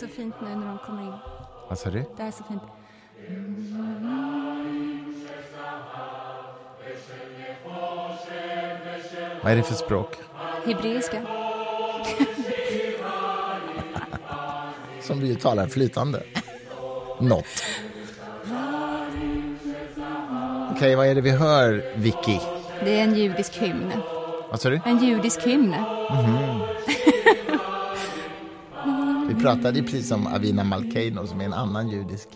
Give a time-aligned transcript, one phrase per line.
[0.00, 1.12] Det är så fint nu när de kommer in.
[1.68, 2.04] Vad sa du?
[2.16, 2.62] Det här är så fint.
[9.42, 10.16] Vad är det för språk?
[10.64, 11.22] Hebreiska.
[15.00, 16.22] Som vi talar flytande.
[17.20, 17.64] Något.
[20.70, 22.38] Okej, vad är det vi hör, Vicky?
[22.84, 23.92] Det är en judisk hymn.
[24.50, 24.80] Vad sa du?
[24.84, 25.74] En judisk hymn.
[26.10, 26.79] Vi
[29.42, 32.28] pratade ju precis om Avina Malkeino som är en annan judisk.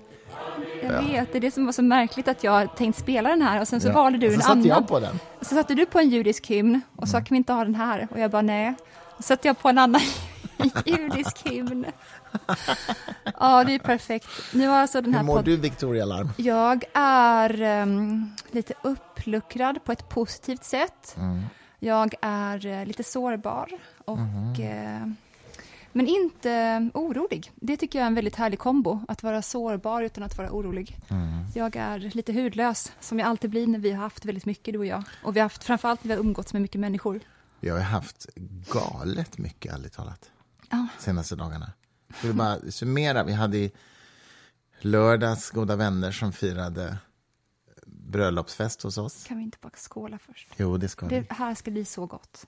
[0.83, 3.61] Jag vet, det är det som var så märkligt att jag tänkt spela den här
[3.61, 3.93] och sen så Ja.
[3.93, 4.65] valde du en annan.
[4.65, 5.21] jag på den.
[5.41, 8.09] Så satte du på en judisk hymn och sa kan vi inte ha den här?
[8.11, 8.75] Och jag bara nej.
[9.17, 10.01] Så satte jag på en annan
[10.87, 11.85] judisk hymn.
[13.41, 14.27] Ja, det är perfekt.
[14.53, 16.31] Nu har alltså den Hur här mår podd- du, Victoria Larm?
[16.37, 21.17] Jag är ehm, lite uppluckrad på ett positivt sätt.
[21.19, 21.43] Mm.
[21.79, 23.69] Jag är eh, lite sårbar,
[24.05, 24.55] och, Mhm.
[24.61, 25.13] eh,
[25.95, 27.53] men inte eh, orolig.
[27.55, 30.99] Det tycker jag är en väldigt härlig kombo, att vara sårbar utan att vara orolig.
[31.09, 31.45] Mm.
[31.55, 34.79] Jag är lite hudlös, som jag alltid blir när vi har haft väldigt mycket, du
[34.79, 35.03] och jag.
[35.25, 37.21] Och vi har haft, framförallt när vi har umgåtts med mycket människor.
[37.61, 38.27] Vi har haft
[38.73, 40.31] galet mycket, ärligt talat,
[40.71, 40.87] Ja.
[40.99, 41.73] senaste dagarna.
[42.19, 43.25] Ska vi bara summera?
[43.25, 43.73] Vi hade i
[44.81, 46.99] lördags goda vänner som firade
[47.87, 49.25] bröllopsfest hos oss.
[49.25, 50.49] Kan vi inte bara skåla först?
[50.57, 51.21] Jo, det ska vi.
[51.21, 52.47] Det här ska bli så gott.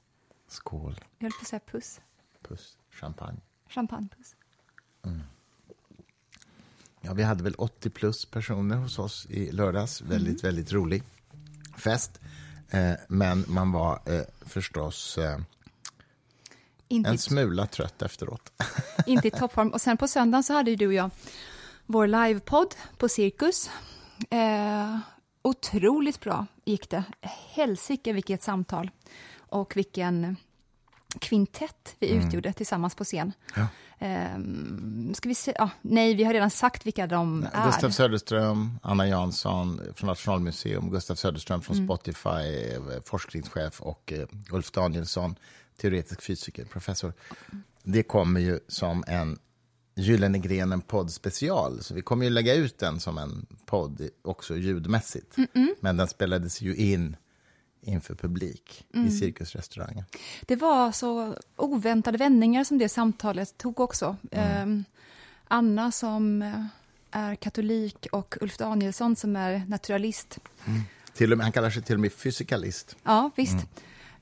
[0.48, 2.00] Skål, Jag höll på att säga puss.
[2.48, 3.40] puss, champagne.
[3.68, 4.34] Champagnepuss.
[7.00, 10.02] Ja, vi hade väl 80 plus personer hos oss i lördags.
[10.02, 11.02] Väldigt, väldigt rolig
[11.76, 12.20] fest.
[12.70, 15.38] Eh, men man var eh, förstås eh,
[16.88, 18.52] Inte en smula trött efteråt.
[19.06, 19.68] inte i toppform.
[19.68, 21.10] Och sen på söndagen så hade ju du och jag
[21.86, 23.70] vår livepodd på Cirkus.
[24.30, 24.98] Eh,
[25.42, 27.04] otroligt bra gick det.
[27.50, 28.90] Helsike vilket samtal.
[29.36, 30.36] Och vilken
[31.18, 33.32] kvintett vi utgjorde tillsammans på scen.
[33.54, 33.66] Ja.
[34.06, 34.38] Eh,
[35.14, 35.52] ska vi se?
[35.54, 37.66] Ja, nej, vi har redan sagt vilka de är.
[37.66, 41.88] Gustav Söderström, Anna Jansson från Nationalmuseum, Gustav Söderström från Mm.
[41.88, 45.36] Spotify, eh, forskningschef och eh, Ulf Danielsson,
[45.76, 47.12] teoretisk fysiker, professor.
[47.82, 49.38] Det kommer ju som en
[49.98, 55.36] Gyllene grenen poddspecial, så vi kommer ju lägga ut den som en podd också ljudmässigt.
[55.80, 57.16] Men den spelades ju in
[57.86, 59.06] inför publik Mm.
[59.06, 60.04] i Cirkusrestaurangen.
[60.42, 64.16] Det var så oväntade vändningar som det samtalet tog också.
[64.30, 64.66] Eh,
[65.48, 66.64] Anna som eh,
[67.10, 70.38] är katolik och Ulf Danielsson som är naturalist.
[71.14, 72.96] Till och med, han kallar sig till och med fysikalist.
[73.02, 73.52] Ja, visst.
[73.52, 73.66] Mm.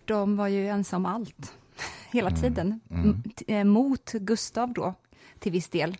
[0.04, 1.52] De var ju ensam allt,
[2.10, 2.40] hela Mm.
[2.42, 2.80] tiden.
[2.90, 4.94] M- t- eh, Mot Gustav då,
[5.38, 5.96] till viss del.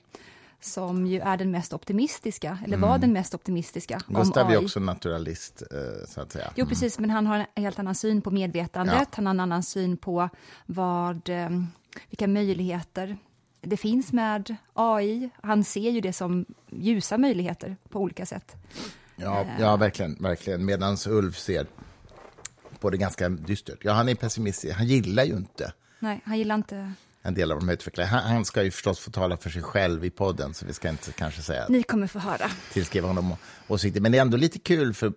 [0.65, 4.01] Som ju är den mest optimistiska, eller var den mest optimistiska.
[4.09, 4.23] Mm.
[4.23, 6.53] Gustav är också naturalist, eh, så att säga.
[6.57, 8.95] Jo, precis, men han har en helt annan syn på medvetandet.
[8.99, 9.07] Ja.
[9.13, 10.29] Han har en annan syn på
[10.67, 11.51] vad, eh,
[12.11, 13.17] vilka möjligheter
[13.61, 15.31] det finns med AI.
[15.43, 18.57] Han ser ju det som ljusa möjligheter på olika sätt.
[19.17, 20.17] Ja, ja verkligen.
[20.21, 20.65] verkligen.
[20.65, 21.67] Medan Ulf ser
[22.81, 23.79] på det ganska dystert.
[23.83, 24.75] Ja, han är pessimistisk.
[24.75, 25.73] Han gillar ju inte
[26.05, 26.93] Nej, han gillar inte...
[27.27, 28.07] en del av de utvecklare.
[28.07, 30.89] Han, han ska ju förstås få tala för sig själv i podden, så vi ska
[30.89, 32.51] inte kanske säga Ni kommer få höra.
[32.73, 33.35] tillskriva honom
[33.69, 34.01] åsikter.
[34.01, 35.13] Men det är ändå lite kul, för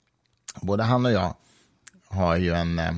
[0.62, 1.36] både han och jag
[2.08, 2.92] har ju en eh,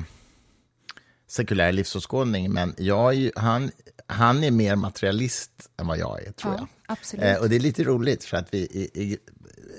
[1.27, 3.71] sekulär livsåskådning, men jag ju, han,
[4.07, 6.67] han är mer materialist än vad jag är, tror Ja, jag.
[6.87, 7.25] absolut.
[7.25, 8.57] Eh, och det är lite roligt, för att vi...
[8.59, 9.17] I, i,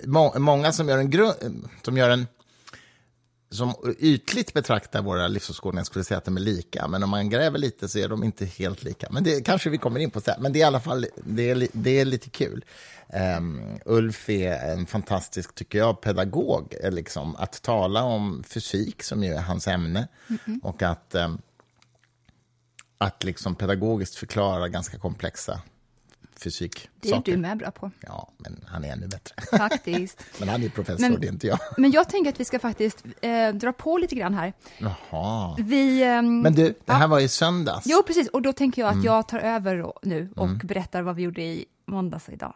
[0.05, 1.69] må, många som gör en grund...
[1.85, 2.27] Som gör en
[3.57, 7.59] som ytligt betraktar våra livsåskådningar skulle säga att de är lika, men om man gräver
[7.59, 9.09] lite så är de inte helt lika.
[9.11, 10.43] Men det kanske vi kommer in på sen.
[10.43, 12.65] Men det är i alla fall det är, det är lite kul.
[13.39, 16.75] Um, Ulf är en fantastisk, tycker jag, pedagog.
[16.83, 20.09] eh, Liksom, att tala om fysik, som ju är hans ämne,
[20.63, 21.39] och att, ehm,
[22.99, 25.61] att liksom pedagogiskt förklara ganska komplexa
[26.41, 26.89] fysik.
[27.01, 29.35] Det är du med bra på, Ja, men han är ännu bättre.
[29.59, 30.25] faktiskt.
[30.41, 31.59] Men han är professor, Men- det är inte jag.
[31.79, 34.53] Men jag tänker att vi ska faktiskt eh, dra på lite grann här.
[34.79, 35.57] Jaha.
[35.59, 36.03] Vi...
[36.05, 37.07] ehm, Men du, det här ja.
[37.07, 37.87] var i söndags.
[37.89, 38.29] Jo, precis.
[38.29, 39.05] Och då tänker jag att Mm.
[39.07, 42.55] jag tar över nu och berättar vad vi gjorde i måndags och idag.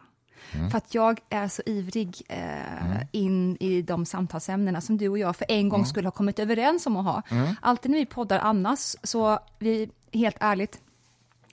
[0.53, 0.69] Mm.
[0.71, 5.35] För att jag är så ivrig eh, in i de samtalsämnena som du och jag
[5.35, 7.21] för en gång skulle ha kommit överens om att ha.
[7.37, 7.55] Mm.
[7.61, 10.79] Alltid när vi poddar annars, så vi, helt ärligt,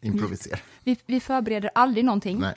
[0.01, 0.59] Improvisera.
[0.85, 2.39] vi, vi förbereder aldrig någonting.
[2.39, 2.55] Nej.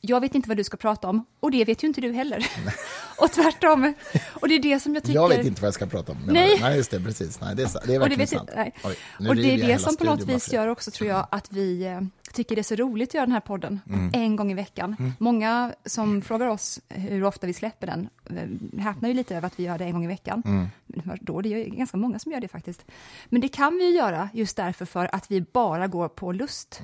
[0.00, 2.46] Jag vet inte vad du ska prata om Och det vet ju inte du heller.
[3.18, 3.94] och tvärtom.
[4.40, 5.14] Och det är det som jag tycker...
[5.14, 6.18] Jag vet inte vad jag ska prata om.
[6.26, 6.58] Nej.
[6.60, 7.40] nej just det, precis.
[7.40, 8.50] Nej, det, är, det är och det, verkligen sant.
[8.84, 11.84] Oj, och det är det som på något vis gör också, tror jag, att vi
[11.86, 12.00] eh,
[12.32, 14.10] tycker det är så roligt att göra den här podden Mm.
[14.14, 15.14] en gång i veckan.
[15.18, 19.58] Många som frågar oss hur ofta vi släpper den eh, häpnar ju lite över att
[19.58, 20.42] vi gör det en gång i veckan.
[20.46, 20.66] Mm.
[20.86, 22.84] Men Då, det är ju ganska många som gör det faktiskt.
[23.28, 26.82] Men det kan vi ju göra just därför för att vi bara går på lust.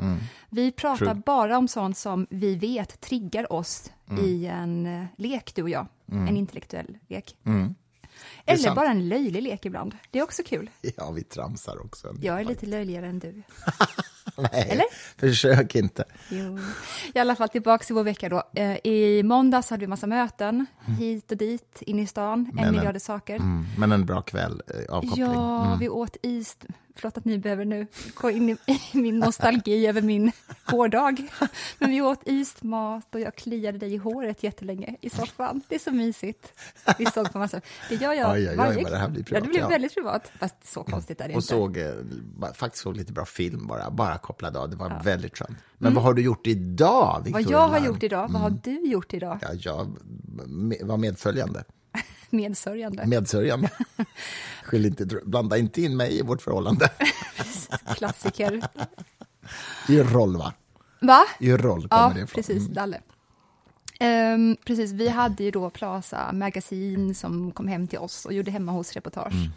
[0.50, 1.14] Vi pratar Mm.
[1.14, 1.22] True.
[1.26, 4.24] bara om sånt som vi vet triggar oss Mm.
[4.24, 5.86] i en eh, lek, du och jag.
[6.12, 7.36] En intellektuell lek.
[7.46, 7.74] Mm.
[8.44, 8.76] Eller sant.
[8.76, 9.96] bara en löjlig lek ibland.
[10.10, 10.70] Det är också kul.
[10.96, 12.08] Ja, vi tramsar också.
[12.08, 13.42] en Jag är lite löjligare än du.
[14.36, 14.84] Nej, Eller?
[15.20, 16.04] försök inte.
[16.30, 16.58] Jo.
[17.14, 18.42] I alla fall tillbaka till vår vecka då.
[18.54, 20.66] Eh, I måndags hade vi massa möten,
[20.98, 23.36] hit och dit, in i stan, en Men, miljard saker.
[23.36, 23.66] Mm.
[23.78, 25.24] Men en bra kväll, eh, avkoppling.
[25.26, 25.78] Ja, Mm.
[25.78, 26.56] vi åt is.
[26.96, 28.56] Förlåt att ni behöver nu gå in i,
[28.92, 30.32] i min nostalgi över min
[30.66, 31.28] gårdag.
[31.78, 35.60] Men vi åt ismat och jag kliade dig i håret jättelänge i soffan.
[35.68, 36.52] Det är så mysigt.
[36.98, 37.60] Vi såg på massa...
[37.88, 39.60] Det gör jag Oj, oj, oj, varje vad det här blir Ja, privat, det blir
[39.60, 39.68] ja.
[39.68, 40.32] väldigt privat.
[40.38, 41.46] Fast så konstigt är det Och inte.
[41.48, 41.92] såg, eh,
[42.54, 44.70] faktiskt såg lite bra film bara, bara kopplad av.
[44.70, 45.58] Det var väldigt skönt.
[45.78, 48.60] Men vad har du gjort idag, Vad Victoria jag har gjort idag, vad har Mm.
[48.64, 49.38] du gjort idag?
[49.42, 49.96] Ja, jag
[50.82, 51.64] var medföljande.
[52.30, 53.06] Medsörjande.
[53.06, 53.70] Medsörjande.
[54.64, 56.88] Skyll inte, blanda inte in mig i vårt förhållande.
[57.96, 58.62] Klassiker.
[59.88, 60.52] Gör roll, va?
[61.00, 61.20] Va?
[61.40, 62.26] Gör roll kommer Ja, det ifrån.
[62.34, 62.62] precis.
[62.62, 62.74] Mm.
[62.74, 63.00] Dalle.
[64.00, 68.50] Ehm, precis, vi hade ju då Plaza Magasin som kom hem till oss och gjorde
[68.50, 69.50] hemma hos-reportage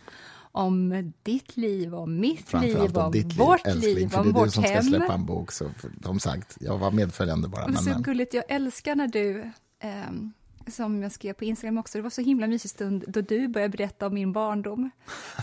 [0.51, 2.65] om ditt liv, om mitt Mm.
[2.65, 4.73] Liv, om ditt vårt liv, älskling, liv, för om det är du vårt som ska
[4.73, 4.83] hem.
[4.83, 5.51] släppa en bok.
[5.51, 5.71] Så,
[6.03, 7.67] som sagt, jag var medföljande bara.
[7.67, 10.33] Men, så eh, gulligt, jag älskar när du, ehm,
[10.67, 13.77] som jag skrev på Instagram också, det var så himla mysig stund då du började
[13.77, 14.89] berätta om min barndom.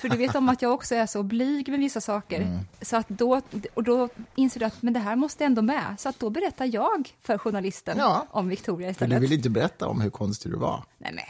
[0.01, 2.41] För du vet om att jag också är så blyg med vissa saker.
[2.41, 2.59] Mm.
[2.83, 3.41] Så att då,
[3.75, 5.95] och då inser du att men det här måste ändå med.
[5.99, 8.27] Så att då berättar jag för journalisten Ja.
[8.31, 9.17] om Victoria för istället.
[9.21, 10.85] du vill inte berätta om hur konstig du var.
[10.99, 11.25] Nej, men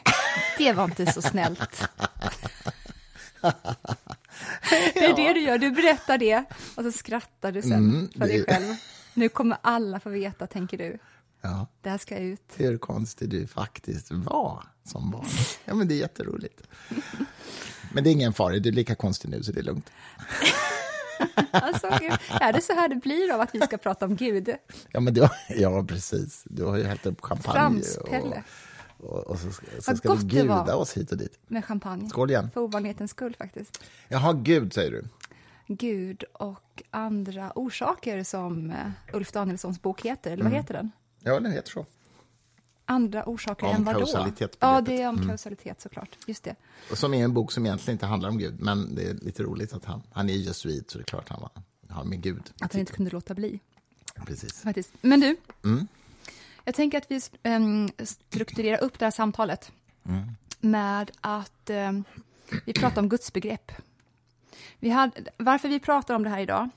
[0.59, 1.89] det var inte så snällt.
[4.95, 6.45] Det är det du gör, du berättar det
[6.75, 8.75] och så skrattar du sen Mm, för dig det- själv.
[9.15, 10.99] Nu kommer alla få veta, tänker du.
[11.47, 12.43] Ja, Det här ska ut.
[12.57, 15.27] hur konstig du faktiskt var som barn.
[15.65, 16.63] Ja, men det är jätteroligt.
[17.93, 19.91] Men det är ingen fara, du är lika konstig nu så det är lugnt.
[21.51, 21.87] Alltså,
[22.41, 24.51] är det så här det blir av att vi ska prata om Gud?
[24.93, 26.43] Ja, men du, ja precis.
[26.45, 27.83] Du har ju hällt upp champagne.
[27.83, 28.43] Framspelle.
[28.99, 30.17] Och, och, så, så Vad ska var.
[30.17, 31.39] guda oss hit och dit.
[31.47, 32.09] Med champagne.
[32.09, 32.51] Skål igen.
[32.55, 33.83] För ovanlighetens skull faktiskt.
[34.09, 35.05] Jaha, gud säger du.
[35.67, 38.77] Gud och andra orsaker som eh,
[39.13, 40.63] Ulf Danielssons bok heter, eller vad Mm.
[40.63, 40.91] heter den?
[41.27, 41.87] Ja, det heter så.
[42.85, 43.99] Andra orsaker Om än vadå?
[43.99, 44.59] kausalitetsbegreppet.
[44.61, 46.19] Ja, det är om kausalitet såklart.
[46.27, 46.55] Just det.
[46.91, 49.43] Och som är en bok som egentligen inte handlar om Gud, men det är lite
[49.43, 51.51] roligt att han, han är jesuit, så det är klart han var,
[51.95, 52.53] har med Gud.
[52.61, 53.61] Att han inte kunde låta bli.
[54.27, 54.63] Precis.
[54.63, 54.93] Faktiskt.
[55.01, 55.89] Men du, Mm.
[56.65, 57.21] jag tänker att vi
[58.07, 59.73] strukturerar upp det här samtalet
[60.09, 60.23] Mm.
[60.61, 61.71] med att
[62.65, 63.73] vi pratar om gudsbegrepp.
[64.79, 66.69] Vi hade, varför vi pratar om det här idag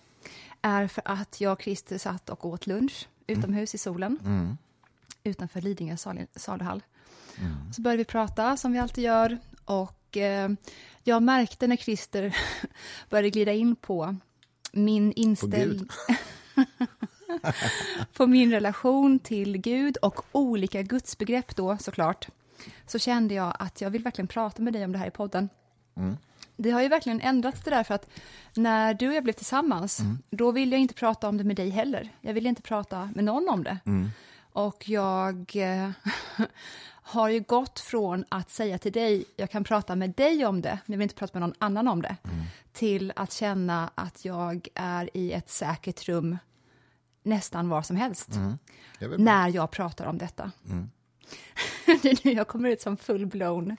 [0.62, 4.20] är för att jag och Christer satt och åt lunch utomhus i solen.
[4.26, 4.58] Mm.
[5.24, 6.84] utanför Lidingö sal- saluhall.
[7.74, 9.38] Så började vi prata som vi alltid gör.
[9.66, 10.50] Och eh,
[11.04, 12.36] jag märkte när Christer
[13.10, 14.16] började glida in på
[14.72, 15.88] min inställning
[18.14, 22.28] på min relation till Gud och olika gudsbegrepp då såklart,
[22.88, 25.50] så kände jag att jag vill verkligen prata med dig om det här i podden.
[26.62, 28.10] Det har ju verkligen ändrats det där för att
[28.56, 31.70] när du och jag blev tillsammans, då ville jag inte prata om det med dig
[31.70, 32.10] heller.
[32.22, 33.78] Jag ville inte prata med någon om det.
[34.54, 35.90] Och jag eh,
[37.04, 40.80] har ju gått från att säga till dig, jag kan prata med dig om det,
[40.86, 42.16] men jag vill inte prata med någon annan om det,
[42.74, 46.38] till att känna att jag är i ett säkert rum
[47.24, 48.30] nästan var som helst
[49.00, 49.08] bra.
[49.18, 50.52] när jag pratar om detta.
[52.02, 53.78] det är nu jag kommer ut som full-blown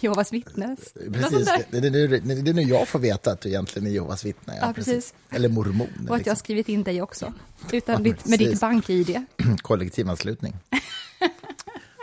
[0.00, 0.78] Jehovas vittnes.
[0.92, 3.92] Sånt Precis, det, det, det, det, är nu jag får veta att du egentligen är
[3.92, 4.58] Jehovas vittne.
[4.60, 5.14] Ja, precis.
[5.30, 5.88] Eller mormon.
[5.88, 6.36] Och att jag har Liksom.
[6.36, 7.32] skrivit in dig också,
[7.72, 8.50] utan Ja, ditt, med precis.
[8.50, 9.24] ditt bank-id.
[9.62, 10.54] Kollektivanslutning.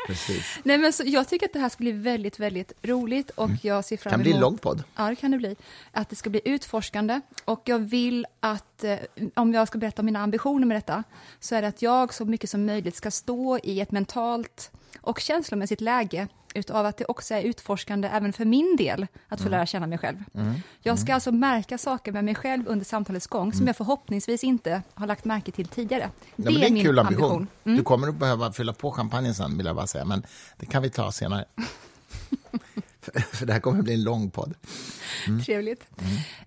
[0.07, 0.59] precis.
[0.63, 3.85] Nej, men så jag tycker att det här ska bli väldigt, väldigt roligt och jag
[3.85, 4.23] ser fram Kan emot...
[4.23, 4.83] bli en lång podd.
[4.95, 5.55] Ja, det kan det bli.
[5.91, 7.21] Att det ska bli utforskande.
[7.45, 8.97] Och jag vill att, eh,
[9.33, 11.03] om jag ska berätta om mina ambitioner med detta,
[11.39, 14.71] så är det att jag så mycket som möjligt ska stå i ett mentalt
[15.01, 19.49] och känslomässigt läge utav att det också är utforskande även för min del att få
[19.49, 20.23] lära känna mig själv.
[20.81, 24.81] Jag ska alltså märka saker med mig själv under samtalets gång som jag förhoppningsvis inte
[24.93, 26.09] har lagt märke till tidigare.
[26.35, 27.23] Ja, det är en min kul ambition.
[27.23, 27.47] ambition.
[27.63, 27.77] Mm.
[27.77, 30.05] Du kommer att behöva fylla på champagnen sen, vill jag bara säga.
[30.05, 30.23] Men
[30.57, 31.45] det kan vi ta senare.
[33.31, 34.53] för, det här kommer att bli en lång podd.
[35.45, 35.87] Trevligt.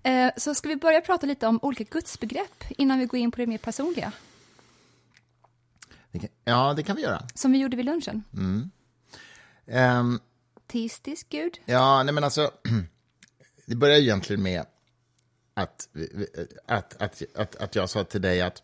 [0.03, 3.37] Eh, så ska vi börja prata lite om olika gudsbegrepp innan vi går in på
[3.37, 4.11] det mer personliga.
[6.11, 7.21] Det kan, ja, det kan vi göra.
[7.33, 8.23] Som vi gjorde vid lunchen.
[9.69, 10.19] Ehm,
[10.67, 11.59] Teistisk gud.
[11.65, 12.51] ja, nej men alltså,
[13.65, 14.65] det börjar egentligen med
[15.53, 15.89] att,
[16.65, 18.63] att, att, att, att jag sa till dig att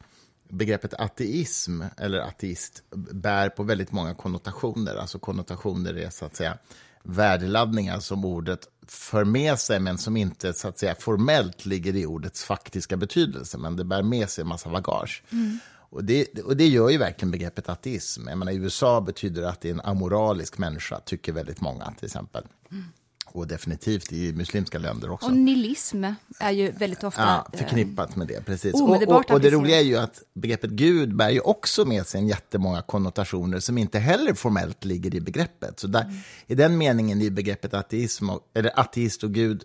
[0.50, 4.96] begreppet ateism, eller ateist, bär på väldigt många konnotationer.
[4.96, 6.58] Alltså konnotationer är så att säga
[7.04, 12.06] värdeladdningar som ordet för med sig, men som inte så att säga formellt ligger i
[12.06, 15.24] ordets faktiska betydelse, men det bär med sig en massa bagage.
[15.96, 18.28] Och det, och det gör ju verkligen begreppet ateism.
[18.28, 21.94] Jag menar, I USA betyder det att det är en amoralisk människa, tycker väldigt många
[21.98, 22.44] till exempel.
[23.26, 25.28] Och definitivt i muslimska länder också.
[25.28, 26.06] Och nihilism
[26.40, 27.22] är ju väldigt ofta...
[27.22, 28.46] Ja, förknippat med det.
[28.46, 28.74] Precis.
[28.74, 32.22] Och, och, och det roliga är ju att begreppet Gud bär ju också med sig
[32.22, 35.80] en jättemånga konnotationer som inte heller formellt ligger i begreppet.
[35.80, 36.16] Så där, Mm.
[36.48, 39.64] i den meningen är begreppet ateism, och, eller ateist och Gud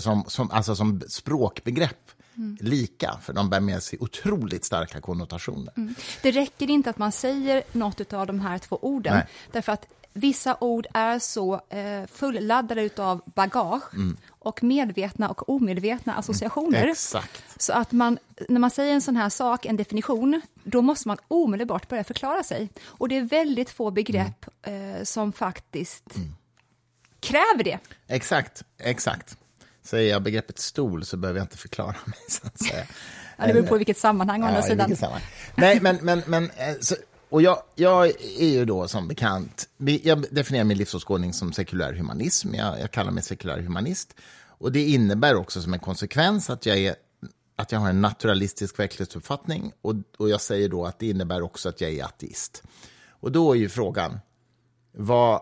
[0.00, 2.56] som, som, alltså som språkbegrepp Mm.
[2.60, 5.72] lika, för de bär med sig otroligt starka konnotationer.
[5.76, 5.94] Mm.
[6.22, 9.26] Det räcker inte att man säger något av de här två orden, Nej.
[9.52, 14.16] därför att vissa ord är så eh, fulladdade av bagage Mm.
[14.28, 16.86] och medvetna och omedvetna associationer.
[16.88, 17.62] Exakt.
[17.62, 21.18] Så att man, när man säger en sån här sak, en definition, då måste man
[21.28, 22.68] omedelbart börja förklara sig.
[22.86, 24.94] Och det är väldigt få begrepp Mm.
[24.96, 26.04] eh, som faktiskt
[27.20, 27.78] kräver det.
[28.06, 29.36] Exakt, exakt.
[29.86, 32.18] Säger jag begreppet stol så behöver jag inte förklara mig.
[32.28, 32.86] Så att säga.
[33.36, 34.96] Ja, det beror på vilket sammanhang, å andra Ja, sidan.
[34.96, 35.22] sammanhang.
[35.54, 36.94] Nej, men, men, men eh, så,
[37.28, 38.06] och jag, jag
[38.38, 39.68] är ju då som bekant,
[40.02, 44.14] jag definierar min livsåskådning som sekulär humanism, jag, jag kallar mig sekulär humanist.
[44.58, 46.94] Och det innebär också som en konsekvens att jag, är,
[47.56, 51.68] att jag har en naturalistisk verklighetsuppfattning och, och jag säger då att det innebär också
[51.68, 52.62] att jag är ateist.
[53.10, 54.18] Och då är ju frågan,
[54.92, 55.40] vad,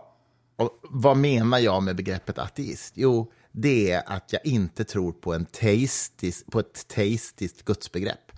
[0.81, 2.93] vad menar jag med begreppet ateist?
[2.95, 8.31] Jo, det är att jag inte tror på, en teistisk, på ett teistiskt gudsbegrepp.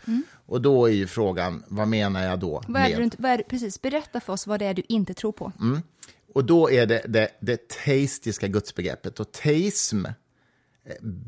[0.45, 2.63] Och då är ju frågan, vad menar jag då?
[2.67, 5.31] Vad är med- du är precis, berätta för oss vad det är du inte tror
[5.31, 5.51] på.
[6.33, 9.19] Och då är det det, det teistiska gudsbegreppet.
[9.19, 10.12] Och teism eh,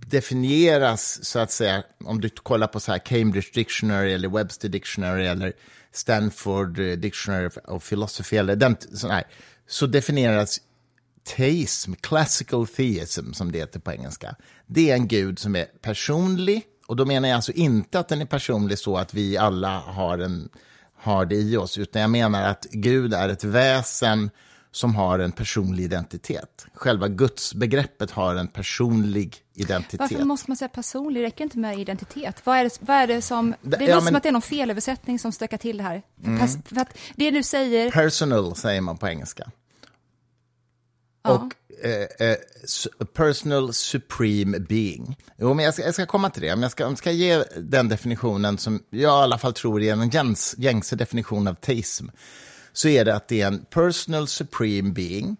[0.07, 5.25] definieras, så att säga, om du kollar på så här Cambridge Dictionary eller Webster Dictionary
[5.25, 5.53] eller
[5.91, 9.23] Stanford eh, Dictionary of Philosophy eller den, sån här,
[9.67, 10.61] så definieras
[11.23, 14.35] teism, classical theism som det heter på engelska.
[14.67, 18.21] Det är en gud som är personlig, och då menar jag alltså inte att den
[18.21, 20.49] är personlig så att vi alla har, en,
[20.97, 24.29] har det i oss, utan jag menar att Gud är ett väsen
[24.71, 26.65] som har en personlig identitet.
[26.73, 29.99] Själva gudsbegreppet har en personlig identitet.
[29.99, 31.23] Varför måste man säga personlig?
[31.23, 32.41] Räcker inte med identitet.
[32.43, 33.55] Vad är det, vad är det som...
[33.61, 36.01] Det är ja, som att det är någon felöversättning som stökar till det här.
[36.23, 37.91] För, pers- det du säger...
[37.91, 39.51] Personal säger man på engelska.
[41.21, 42.37] Och eh, eh,
[43.13, 45.17] personal supreme being.
[45.37, 46.55] Jo, men jag ska, jag ska komma till det.
[46.55, 49.93] Men jag ska, jag ska ge den definitionen som jag i alla fall tror är
[49.93, 52.07] en gängs, gängse definition av teism.
[52.73, 55.37] Så är det att det är en personal supreme being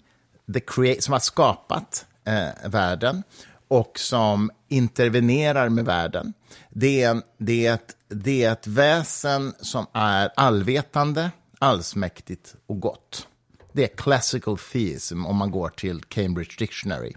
[0.53, 3.23] the som har skapat eh, världen
[3.67, 6.33] och som intervenerar med världen.
[6.69, 12.79] Det är, en, det, är ett, det är ett väsen som är allvetande, allsmäktigt och
[12.79, 13.27] gott.
[13.71, 17.13] Det är classical theism om man går till Cambridge Dictionary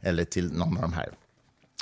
[0.00, 1.10] eller till någon av de här.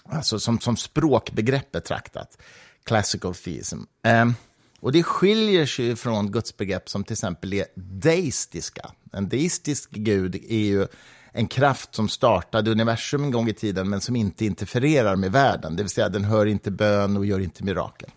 [0.05, 2.39] Alltså som, som språkbegrepp betraktat,
[2.85, 3.79] classical theism.
[4.03, 4.35] Ehm,
[4.81, 8.91] och det skiljer sig från gudsbegrepp som till exempel är deistiska.
[9.13, 10.87] En deistisk gud är ju
[11.33, 15.77] en kraft som startade universum en gång i tiden men som inte interfererar med världen,
[15.77, 18.11] det vill säga den hör inte bön och gör inte mirakel.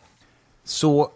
[0.63, 1.12] Så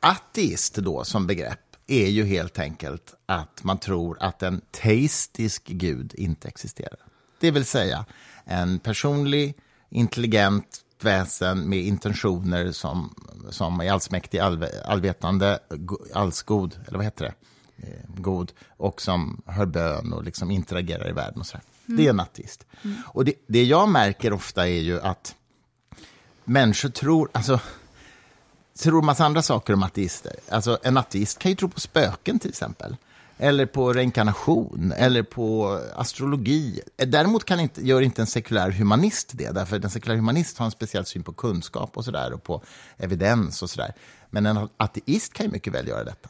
[0.00, 6.14] ateist då som begrepp är ju helt enkelt att man tror att en teistisk gud
[6.14, 6.98] inte existerar.
[7.40, 8.04] Det vill säga
[8.44, 9.54] en personlig,
[9.90, 13.14] intelligent väsen med intentioner som,
[13.50, 17.34] som är allsmäktig, all, allvetande, go- allsgod, eller vad heter det?
[17.88, 21.62] Eh, god, och som hör bön och liksom interagerar i världen och sådär.
[21.86, 22.66] Det är en ateist.
[23.04, 25.34] Och det, det jag märker ofta är ju att
[26.44, 27.60] människor tror, alltså
[28.78, 30.32] tror massa andra saker om ateister.
[30.48, 32.96] Alltså, en ateist kan ju tro på spöken till exempel.
[33.40, 36.80] Eller på reinkarnation, eller på astrologi.
[36.96, 40.70] Däremot kan inte, gör inte en sekulär humanist det, därför en sekulär humanist har en
[40.70, 42.62] speciell syn på kunskap och sådär, och på
[42.96, 43.92] evidens och sådär.
[44.30, 46.28] Men en ateist kan ju mycket väl göra detta,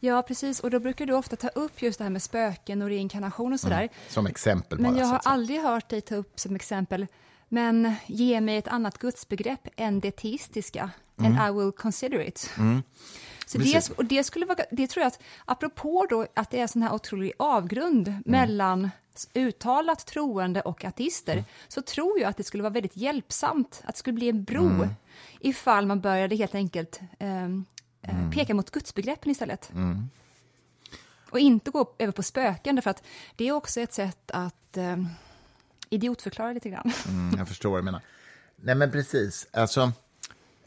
[0.00, 0.60] Ja, precis.
[0.60, 3.60] Och då brukar du ofta ta upp just det här med spöken och reinkarnation och
[3.60, 3.88] sådär.
[4.08, 5.00] som exempel Men bara.
[5.00, 7.06] jag så har aldrig hört dig ta upp som exempel,
[7.48, 10.90] men ge mig ett annat gudsbegrepp än det teistiska,
[11.20, 12.38] and I will consider it.
[13.46, 13.82] Så det, Mm.
[13.96, 16.92] Och det, skulle vara, det tror jag att, apropå då att det är sån här
[16.92, 18.22] otrolig avgrund Mm.
[18.26, 18.90] mellan
[19.34, 21.44] uttalat troende och ateister, Mm.
[21.68, 24.66] så tror jag att det skulle vara väldigt hjälpsamt, att det skulle bli en bro,
[24.68, 24.88] Mm.
[25.40, 27.64] ifall man började helt enkelt ehm,
[28.02, 29.70] eh, peka mot gudsbegreppen istället.
[31.30, 33.02] Och inte gå över på spöken, därför att
[33.36, 34.96] det är också ett sätt att eh,
[35.90, 36.92] idiotförklara lite grann.
[37.08, 38.00] Mm, jag förstår vad du menar.
[38.56, 39.46] Nej, men precis.
[39.52, 39.92] Alltså,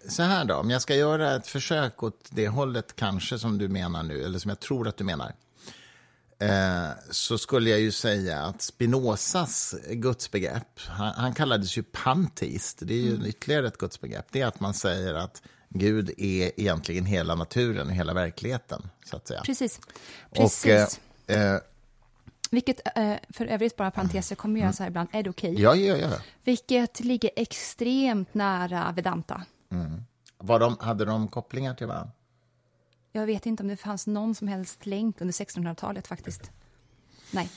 [0.08, 3.68] så här då, om jag ska göra ett försök åt det hållet kanske som du
[3.68, 5.34] menar nu, eller som jag tror att du menar,
[6.40, 12.94] eh, så skulle jag ju säga att Spinozas gudsbegrepp, han, han kallades ju panteist, det
[12.94, 13.26] är ju mm.
[13.26, 17.94] ytterligare ett gudsbegrepp, det är att man säger att Gud är egentligen hela naturen och
[17.94, 19.42] hela verkligheten, så att säga.
[19.42, 19.80] Precis.
[20.32, 21.00] Precis.
[21.26, 21.62] Och, eh, eh,
[22.52, 24.74] vilket, eh, för övrigt, bara parentes, jag kommer göra mm.
[24.74, 25.52] så här ibland, är det okej?
[25.52, 25.64] Okay?
[25.64, 26.18] Ja, ja, ja.
[26.44, 29.44] Vilket ligger extremt nära Vedanta.
[29.74, 30.04] Mm.
[30.38, 32.12] Var de, hade de kopplingar till varandra?
[33.12, 36.52] Jag vet inte om det fanns någon som helst länk under 1600-talet faktiskt.
[37.32, 37.50] Nej.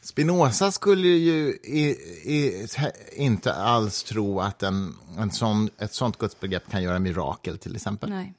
[0.00, 2.66] Spinoza skulle ju i, i,
[3.12, 8.10] inte alls tro att en, en sån, ett sånt gudsbegrepp kan göra mirakel, till exempel.
[8.10, 8.34] Nej.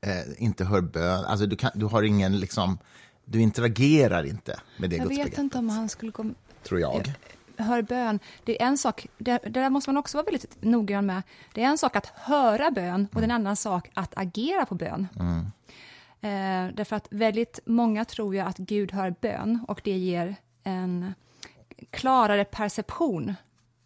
[0.00, 1.24] Eh, inte hör bön.
[1.24, 2.78] Alltså, du, kan, du har ingen liksom
[3.30, 6.24] du interagerar inte med det Jag vet inte om han skulle gå...
[6.62, 7.12] Tror jag.
[7.58, 8.18] Hör bön.
[8.44, 11.22] Det är en sak, det, det där måste man också vara väldigt noggrann med.
[11.54, 13.30] Det är en sak att höra bön och mm.
[13.30, 15.08] en annan sak att agera på bön.
[15.20, 15.46] Mm.
[16.20, 21.14] Eh, därför att väldigt många tror ju att Gud hör bön och det ger en
[21.90, 23.34] klarare perception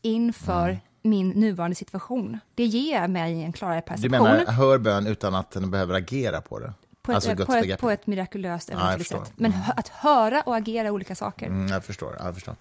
[0.03, 0.81] inför mm.
[1.03, 2.39] min nuvarande situation.
[2.55, 4.13] Det ger mig en klarare perception.
[4.13, 6.73] Du menar hör bön utan att den behöver agera på det?
[7.03, 9.33] På ett, alltså på, ett, på ett mirakulöst ja, sätt.
[9.37, 9.65] Men mm.
[9.77, 11.47] att höra och agera är olika saker.
[11.47, 12.17] Mm, jag förstår.
[12.19, 12.55] Jag förstår.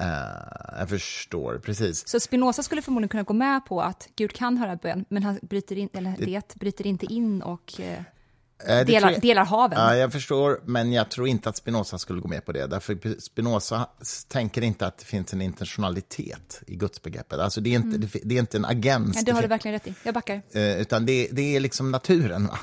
[0.00, 2.08] Uh, jag förstår, precis.
[2.08, 5.38] Så Spinoza skulle förmodligen kunna gå med på att Gud kan höra bön, men han
[5.42, 9.78] bryter in, eller det, det bryter inte in och uh, delar, jag, delar haven.
[9.78, 12.66] Ja, jag förstår, men jag tror inte att Spinoza skulle gå med på det.
[12.66, 13.88] Därför Spinoza
[14.28, 17.38] tänker inte att det finns en intentionalitet i gudsbegreppet.
[17.38, 18.00] Alltså det är inte, mm.
[18.00, 19.16] det, det, är inte en agens.
[19.16, 19.94] Ja, det har du verkligen rätt i.
[20.02, 20.42] Jag backar.
[20.56, 22.46] Uh, utan det, det är liksom naturen.
[22.46, 22.58] Va?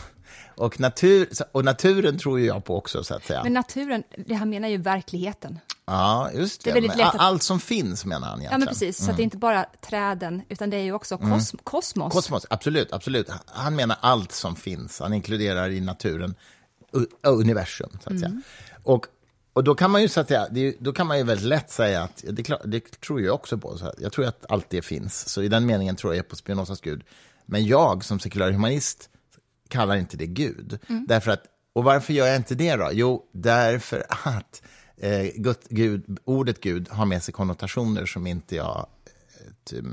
[0.62, 3.44] Och, natur, och naturen tror jag på också, så att säga.
[3.44, 5.60] Men naturen, det han menar ju verkligheten.
[5.86, 6.80] Ja, just det.
[6.80, 7.16] det att...
[7.20, 8.52] Allt som finns menar han egentligen.
[8.52, 8.98] Ja, men precis.
[8.98, 9.16] Så mm.
[9.16, 11.64] det är inte bara träden, utan det är ju också kos mm.
[11.64, 12.14] kosmos.
[12.14, 13.30] Kosmos, absolut, absolut.
[13.46, 15.00] Han menar allt som finns.
[15.00, 16.36] Han inkluderar i naturen
[17.22, 18.30] universum, så att säga.
[18.30, 18.44] Mm.
[18.84, 19.06] Och,
[19.54, 21.72] och då kan man ju, så att säga, det, då kan man ju väldigt lätt
[21.72, 24.82] säga att, det, klart, det tror jag också på, så jag tror att allt det
[24.82, 25.30] finns.
[25.30, 27.04] Så i den meningen tror jag på Spinozas Gud.
[27.46, 29.10] Men jag som sekulär humanist
[29.72, 30.80] kallar inte det Gud.
[30.90, 31.06] Mm.
[31.08, 32.90] Därför att, och varför gör jag inte det då?
[32.92, 34.62] Jo, därför att
[34.98, 38.88] eh, Gud, ordet Gud har med sig konnotationer som inte jag
[39.74, 39.84] eh,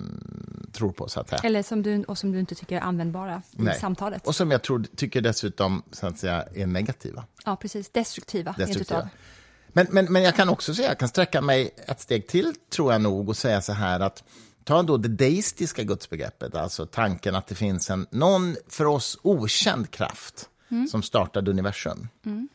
[0.73, 1.09] tror på.
[1.09, 1.41] Så att säga.
[1.45, 3.79] Eller som du, och som du inte tycker är användbara i Nej.
[3.81, 4.27] samtalet.
[4.27, 7.25] Och som jag tror, tycker dessutom så att säga, är negativa.
[7.45, 7.91] Ja, precis.
[7.91, 8.55] Destruktiva.
[8.59, 9.09] Destruktiva.
[9.69, 12.93] Men, men, men jag kan också säga, jag kan sträcka mig ett steg till, tror
[12.93, 14.25] jag nog, och säga så här att
[14.69, 19.91] ta då det deistiska gudsbegreppet, alltså tanken att det finns en, någon för oss okänd
[19.91, 20.87] kraft mm.
[20.87, 22.09] som startade universum.
[22.27, 22.49] Mm.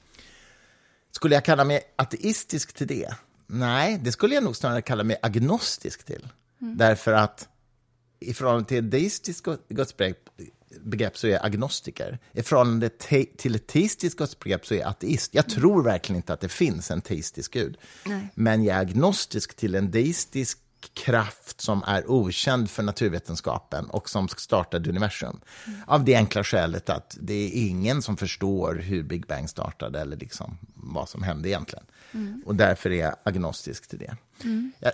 [1.12, 3.16] Skulle jag kalla mig ateistisk till det?
[3.48, 6.28] Nej, det skulle jag nog snarare kalla mig agnostisk till.
[6.62, 6.78] Mm.
[6.78, 7.48] Därför att
[8.20, 12.20] i förhållande till deistiskt gudsbegrepp så är jag agnostiker.
[12.32, 12.90] I förhållande
[13.38, 15.34] till ett teistiskt gudsbegrepp så är jag ateist.
[15.34, 17.78] Jag tror verkligen inte att det finns en teistisk gud.
[18.06, 18.30] Nej.
[18.36, 20.60] Men jag är agnostisk till en deistisk
[20.94, 25.40] kraft som är okänd för naturvetenskapen och som startade universum.
[25.68, 25.80] Mm.
[25.88, 30.18] Av det enkla skälet att det är ingen som förstår hur Big Bang startade eller
[30.18, 31.86] liksom vad som hände egentligen.
[32.12, 32.44] Mm.
[32.46, 34.18] Och därför är jag agnostisk till det.
[34.44, 34.72] Mm.
[34.80, 34.92] Jag,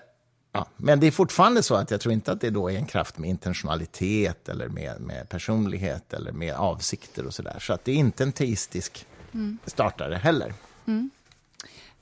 [0.52, 2.86] ja, men det är fortfarande så att jag tror inte att det då är en
[2.86, 7.60] kraft med intentionalitet eller med, med personlighet eller med avsikter och sådär.
[7.60, 9.58] Så att det är inte en teistisk mm.
[9.66, 10.54] startare heller.
[10.86, 11.10] Mm.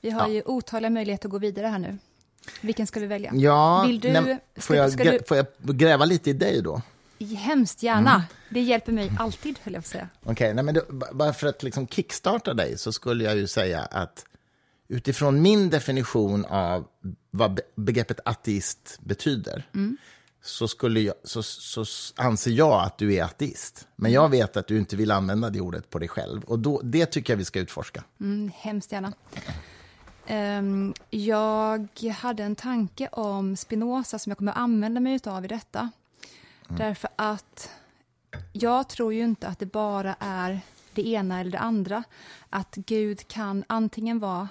[0.00, 0.34] Vi har ja.
[0.34, 1.98] ju otaliga möjligheter att gå vidare här nu.
[2.60, 3.32] Vilken ska vi välja?
[3.34, 5.18] Ja, Vill du, nej, får, jag, ska du...
[5.28, 6.82] får jag gräva lite i dig då?
[7.36, 8.14] Hemskt gärna.
[8.14, 8.22] Mm.
[8.50, 10.08] Det hjälper mig alltid, höll jag på säga.
[10.24, 10.82] Okej, okay,
[11.12, 14.24] bara för att liksom kickstarta dig så skulle jag ju säga att
[14.88, 16.88] utifrån min definition av
[17.30, 19.96] vad begreppet ateist betyder mm.
[20.42, 21.84] så, skulle jag, så, så
[22.16, 23.86] anser jag att du är ateist.
[23.96, 26.44] Men jag vet att du inte vill använda det ordet på dig själv.
[26.44, 28.04] Och då, det tycker jag vi ska utforska.
[28.20, 29.12] Mm, hemskt gärna.
[30.30, 31.88] Um, jag
[32.20, 35.78] hade en tanke om Spinoza som jag kommer att använda mig av i detta.
[36.68, 36.78] Mm.
[36.78, 37.70] Därför att
[38.52, 40.60] jag tror ju inte att det bara är
[40.94, 42.04] det ena eller det andra.
[42.50, 44.48] Att Gud kan antingen vara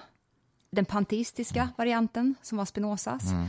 [0.70, 3.48] den panteistiska varianten, som var Spinozas, mm.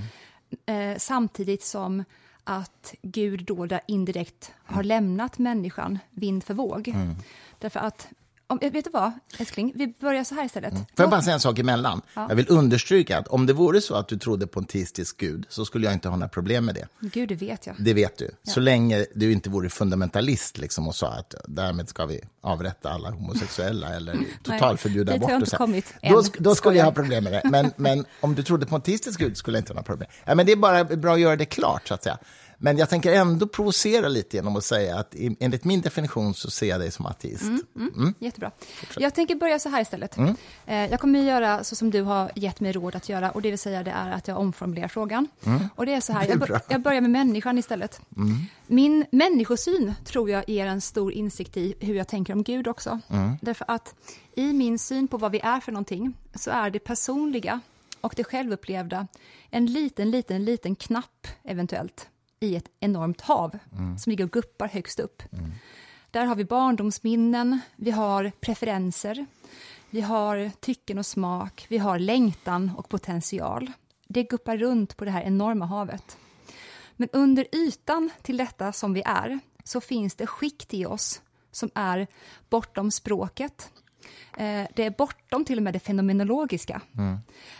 [0.65, 2.03] eh, samtidigt som
[2.43, 6.87] att Gud då indirekt har lämnat människan vind för våg.
[6.87, 7.15] Mm.
[7.59, 8.07] Därför att
[8.49, 9.71] om, vet du vad, älskling?
[9.75, 10.73] Vi börjar så här istället.
[10.73, 12.01] Får jag bara säga en sak emellan?
[12.13, 15.45] Jag vill understryka att om det vore så att du trodde på en teistisk gud
[15.49, 16.87] så skulle jag inte ha några problem med det.
[16.99, 17.75] Gud, det vet jag.
[17.79, 18.31] Det vet du.
[18.43, 23.09] Så länge du inte vore fundamentalist liksom, och sa att därmed ska vi avrätta alla
[23.11, 25.31] homosexuella eller totalförbjuda har abort.
[25.31, 25.57] inte och så.
[25.57, 26.15] kommit Då, än.
[26.23, 27.41] sk- då skulle jag ha problem med det.
[27.49, 30.09] Men, men om du trodde på en teistisk gud skulle jag inte ha några problem.
[30.25, 32.17] Ja, men det är bara bra att göra det klart, så att säga.
[32.61, 36.69] Men jag tänker ändå provocera lite genom att säga att enligt min definition så ser
[36.69, 37.43] jag dig som ateist.
[37.75, 38.13] Mm.
[38.19, 38.51] Jättebra.
[38.97, 40.17] Jag tänker börja så här istället.
[40.17, 40.35] Mm.
[40.65, 43.49] Eh, Jag kommer göra så som du har gett mig råd att göra och det
[43.49, 45.27] vill säga det är att jag omformulerar frågan.
[45.75, 46.39] Och det är så här, Mm.
[46.39, 48.01] Jag, bör, jag börjar med människan istället.
[48.67, 52.99] Min människosyn tror jag ger en stor insikt i hur jag tänker om Gud också.
[53.41, 53.95] Därför att
[54.35, 57.59] i min syn på vad vi är för någonting så är det personliga
[58.01, 59.07] och det självupplevda
[59.49, 62.07] en liten, liten, liten knapp eventuellt
[62.39, 63.57] i ett enormt hav
[63.99, 65.23] som ligger och guppar högst upp.
[66.11, 69.25] Där har vi barndomsminnen, vi har preferenser,
[69.89, 73.71] vi har tycken och smak, vi har längtan och potential.
[74.07, 76.17] Det guppar runt på det här enorma havet.
[76.95, 81.21] Men under ytan till detta som vi är så finns det skikt i oss
[81.51, 82.07] som är
[82.49, 83.71] bortom språket.
[84.37, 86.81] Eh, Det är bortom till och med det fenomenologiska.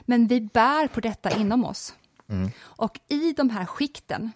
[0.01, 1.95] Men vi bär på detta inom oss.
[2.61, 4.31] Och i de här skikten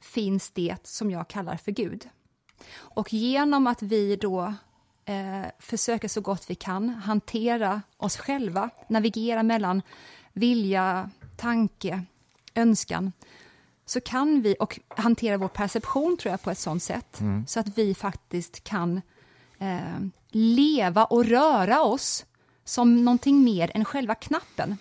[0.00, 2.08] finns det som jag kallar för Gud.
[2.70, 4.54] Och genom att vi då
[5.04, 9.82] eh, försöker så gott vi kan hantera oss själva, navigera mellan
[10.32, 12.04] vilja, tanke,
[12.54, 13.12] önskan,
[13.86, 17.78] så kan vi, och hantera vår perception tror jag på ett sånt sätt, så att
[17.78, 19.00] vi faktiskt kan
[19.58, 22.26] eh, leva och röra oss
[22.64, 24.78] som någonting mer än själva knappen.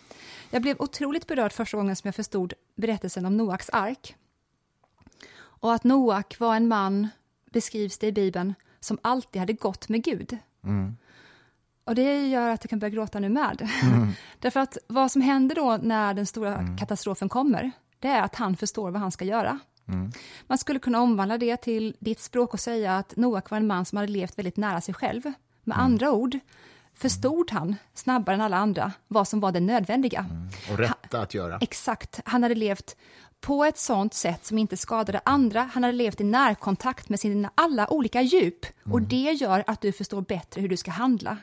[0.50, 4.16] Jag blev otroligt berörd första gången som jag förstod berättelsen om Noaks ark.
[5.60, 7.08] Och att Noak var en man,
[7.52, 10.38] beskrivs det i Bibeln, som alltid hade gått med Gud.
[11.84, 13.70] Och det gör att jag kan börja gråta nu med.
[14.40, 18.56] Därför att vad som händer då när den stora katastrofen kommer, det är att han
[18.58, 19.60] förstår vad han ska göra.
[20.48, 23.86] Man skulle kunna omvandla det till ditt språk och säga att Noak var en man
[23.86, 25.22] som hade levt väldigt nära sig själv.
[25.64, 26.40] Med andra ord
[26.94, 30.26] förstod han, snabbare än alla andra, vad som var det nödvändiga.
[30.72, 31.58] Och rätta att göra.
[31.62, 32.22] Exakt.
[32.26, 32.96] Han hade levt
[33.42, 35.70] på ett sånt sätt som inte skadade andra.
[35.74, 38.66] Han hade levt i närkontakt med sina alla olika djup.
[38.92, 41.38] Och det gör att du förstår bättre hur du ska handla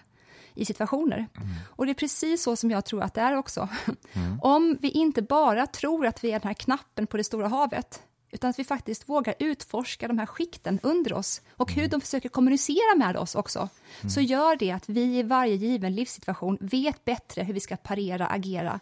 [0.54, 1.26] i situationer.
[1.68, 3.68] Och det är precis så som jag tror att det är också.
[4.42, 8.02] Om vi inte bara tror att vi är den här knappen på det stora havet,
[8.30, 12.28] utan att vi faktiskt vågar utforska de här skikten under oss och hur de försöker
[12.28, 13.68] kommunicera med oss också,
[14.14, 18.26] så gör det att vi i varje given livssituation vet bättre hur vi ska parera,
[18.26, 18.80] agera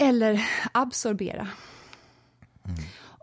[0.00, 1.48] eller absorbera.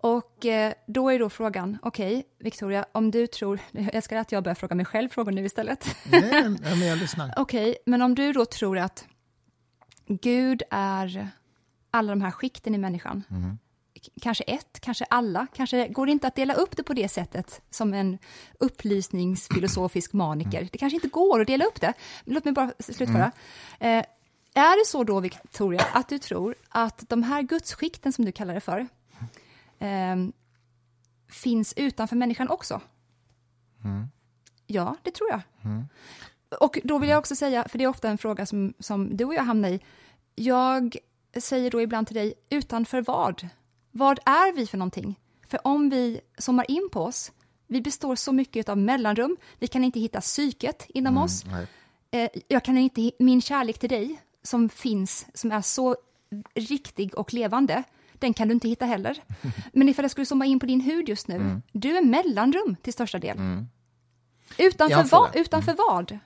[0.02, 4.44] Och eh, då är då frågan, okej, Victoria, om du tror, jag älskar att jag
[4.44, 5.96] börjar fråga mig själv frågor nu istället.
[6.12, 7.34] Nej, men jag lyssnar.
[7.38, 9.06] Okej, men om du då tror att
[10.08, 11.30] Gud är
[11.92, 13.24] alla de här skikten i människan,
[14.06, 17.08] k- kanske ett, kanske alla, kanske går det inte att dela upp det på det
[17.10, 18.18] sättet som en
[18.60, 20.68] upplysningsfilosofisk maniker.
[20.72, 21.94] Det kanske inte går att dela upp det.
[22.24, 23.32] Låt mig bara slutföra.
[23.80, 24.06] Eh,
[24.56, 28.54] är det så då, Victoria, att du tror att de här gudsskikten som du kallar
[28.54, 28.88] det för,
[29.80, 30.34] ehm,
[31.30, 32.82] finns utanför människan också?
[34.68, 35.42] Ja, det tror jag.
[36.60, 39.26] Och då vill jag också säga, för det är ofta en fråga som, som du
[39.26, 39.80] och jag hamnar i,
[40.36, 40.98] jag
[41.40, 43.48] säger då ibland till dig, utanför vad?
[43.92, 45.20] Vad är vi för någonting?
[45.48, 47.32] För om vi zoomar in på oss,
[47.68, 51.44] vi består så mycket av mellanrum, vi kan inte hitta psyket inom oss.
[51.46, 51.68] Nej.
[52.12, 55.96] Eh, jag kan inte, min kärlek till dig, som finns, som är så
[56.56, 59.24] riktig och levande, den kan du inte hitta heller.
[59.74, 61.62] Men ifall jag skulle zooma in på din hud just nu, Mm.
[61.72, 63.38] du är mellanrum till största del.
[63.38, 63.66] Har
[64.58, 66.20] Utanför, va, utanför vad?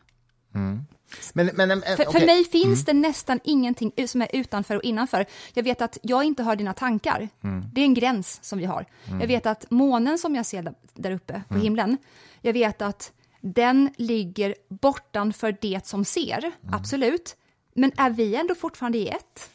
[1.34, 2.20] Men, men, eh, För, okej.
[2.20, 5.26] för mig finns det nästan ingenting som är utanför och innanför.
[5.54, 7.30] Jag vet att jag inte har dina tankar.
[7.74, 8.86] Det är en gräns som vi har.
[9.20, 11.98] Jag vet att månen som jag ser där, där uppe på himlen,
[12.42, 17.36] jag vet att den ligger bortanför det som ser, absolut.
[17.74, 19.50] Men är vi ändå fortfarande i ett?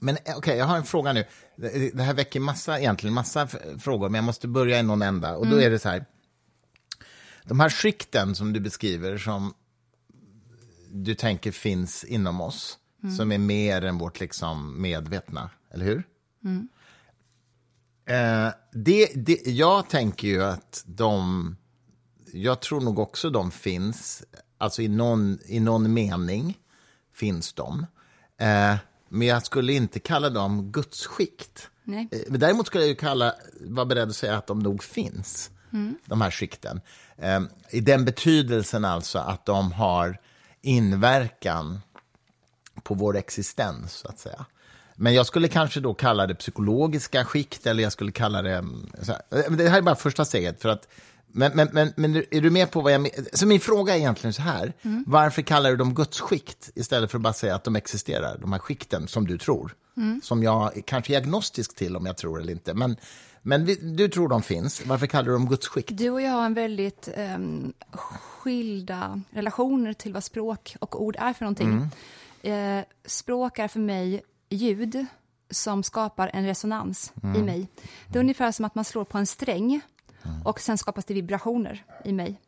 [0.00, 1.24] Men eh, okej, jag har en fråga nu.
[1.92, 3.46] Det här väcker massa, egentligen massa
[3.78, 5.36] frågor, men jag måste börja i någon ända.
[5.36, 6.04] Och då är det så här.
[7.44, 9.54] De här skikten som du beskriver, som
[10.90, 12.78] du tänker finns inom oss,
[13.16, 16.02] som är mer än vårt liksom medvetna, eller hur?
[18.06, 21.56] Eh, det, det, jag tänker ju att de,
[22.32, 24.22] jag tror nog också de finns,
[24.64, 26.58] alltså i någon, i någon mening
[27.14, 27.86] finns de.
[28.40, 28.76] Eh,
[29.08, 31.68] men jag skulle inte kalla dem gudsskikt.
[31.84, 32.08] Nej.
[32.12, 35.50] Eh, Men däremot skulle jag ju kalla, vara beredd att säga att de nog finns.
[36.06, 36.80] de här skikten.
[37.18, 40.18] Eh, I den betydelsen alltså att de har
[40.62, 41.80] inverkan
[42.82, 44.46] på vår existens, så att säga.
[44.96, 48.54] Men jag skulle kanske då kalla det psykologiska skikt, eller jag skulle kalla det...
[48.54, 50.62] mm, här, det här är bara första steget.
[50.62, 50.88] För att,
[51.36, 53.36] men, men, men, men är du med på vad jag menar?
[53.36, 54.72] Så min fråga är egentligen så här.
[55.06, 58.58] Varför kallar du dem gudsskikt istället för att bara säga att de existerar, de här
[58.58, 59.74] skikten som du tror?
[60.22, 62.74] Som jag kanske är agnostisk till om jag tror eller inte.
[62.74, 62.96] Men,
[63.42, 64.86] men vi, du tror de finns.
[64.86, 65.90] Varför kallar du dem gudsskikt?
[65.92, 71.32] Du och jag har en väldigt um, skilda relationer till vad språk och ord är
[71.32, 71.88] för någonting.
[72.42, 75.06] Eh, språk är för mig ljud
[75.50, 77.68] som skapar en resonans i mig.
[78.08, 79.80] Det är ungefär som att man slår på en sträng
[80.44, 82.40] och sen skapas det vibrationer i mig.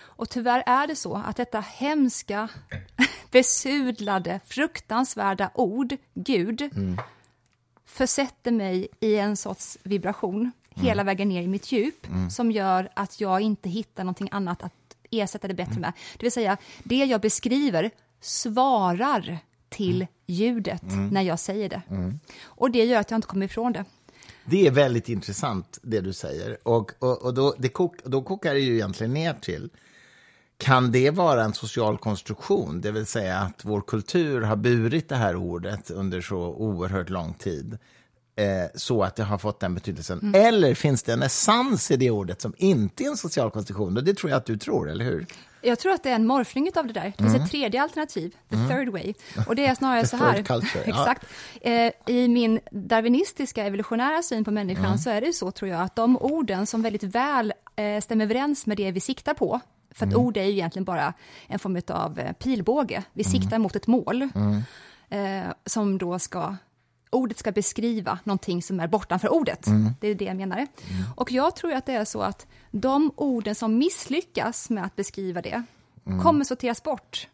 [0.00, 2.48] Och tyvärr är det så att detta hemska,
[3.30, 6.70] besudlade, fruktansvärda ord, Gud,
[7.86, 13.20] försätter mig i en sorts vibration hela vägen ner i mitt djup som gör att
[13.20, 14.72] jag inte hittar någonting annat att
[15.10, 15.92] ersätta det bättre med.
[16.12, 17.90] Det vill säga, det jag beskriver
[18.20, 21.82] svarar till ljudet när jag säger det.
[22.44, 23.84] Och det gör att jag inte kommer ifrån det.
[24.44, 26.58] Det är väldigt intressant, det du säger.
[26.62, 29.70] Och, och, och då, det kok, då kokar det ju egentligen ner till
[30.62, 35.16] kan det vara en social konstruktion, det vill säga att vår kultur har burit det
[35.16, 37.78] här ordet under så oerhört lång tid,
[38.36, 40.34] eh, så att det har fått den betydelsen?
[40.34, 43.96] Eller finns det en essens i det ordet som inte är en social konstruktion?
[43.96, 45.26] Och det tror jag att du tror, eller hur?
[45.62, 47.12] Jag tror att det är en morfling av det där.
[47.16, 49.14] Det finns ett tredje alternativ, the third way.
[49.46, 50.42] Och det är snarare så här.
[50.42, 51.00] culture, ja.
[51.00, 51.26] Exakt.
[51.60, 55.96] Eh, I min darwinistiska evolutionära syn på människan så är det så, tror jag, att
[55.96, 60.14] de orden som väldigt väl eh, stämmer överens med det vi siktar på, för att
[60.14, 61.14] ord är ju egentligen bara
[61.46, 63.02] en form av eh, pilbåge.
[63.12, 64.22] Vi siktar mot ett mål
[65.08, 66.56] eh, som då ska
[67.12, 69.66] Ordet ska beskriva någonting som är bortanför ordet.
[70.00, 70.66] Det är det jag menar.
[71.16, 75.42] Och jag tror att det är så att de orden som misslyckas med att beskriva
[75.42, 75.62] det
[76.22, 77.28] kommer sorteras bort.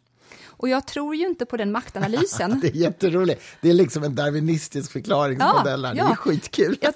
[0.44, 2.60] Och jag tror ju inte på den maktanalysen.
[2.62, 3.42] Det är jätteroligt.
[3.60, 5.84] Det är liksom en darwinistisk förklaringsmodell.
[5.84, 5.94] här.
[5.94, 6.16] Det är ja.
[6.16, 6.78] skitkul.
[6.80, 6.94] jag,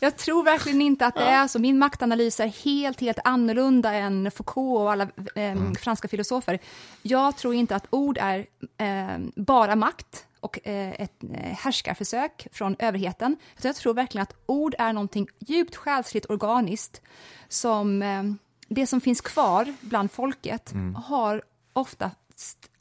[0.00, 1.58] jag tror verkligen inte att det är så.
[1.58, 6.58] Min maktanalys är helt, helt annorlunda än Foucault och alla eh, franska filosofer.
[7.02, 8.46] Jag tror inte att ord är
[8.78, 13.36] eh, bara makt och eh, ett eh, härskarförsök från överheten.
[13.62, 17.02] Jag tror verkligen att ord är någonting djupt själsligt organiskt
[17.48, 18.22] som eh,
[18.68, 22.10] det som finns kvar bland folket har ofta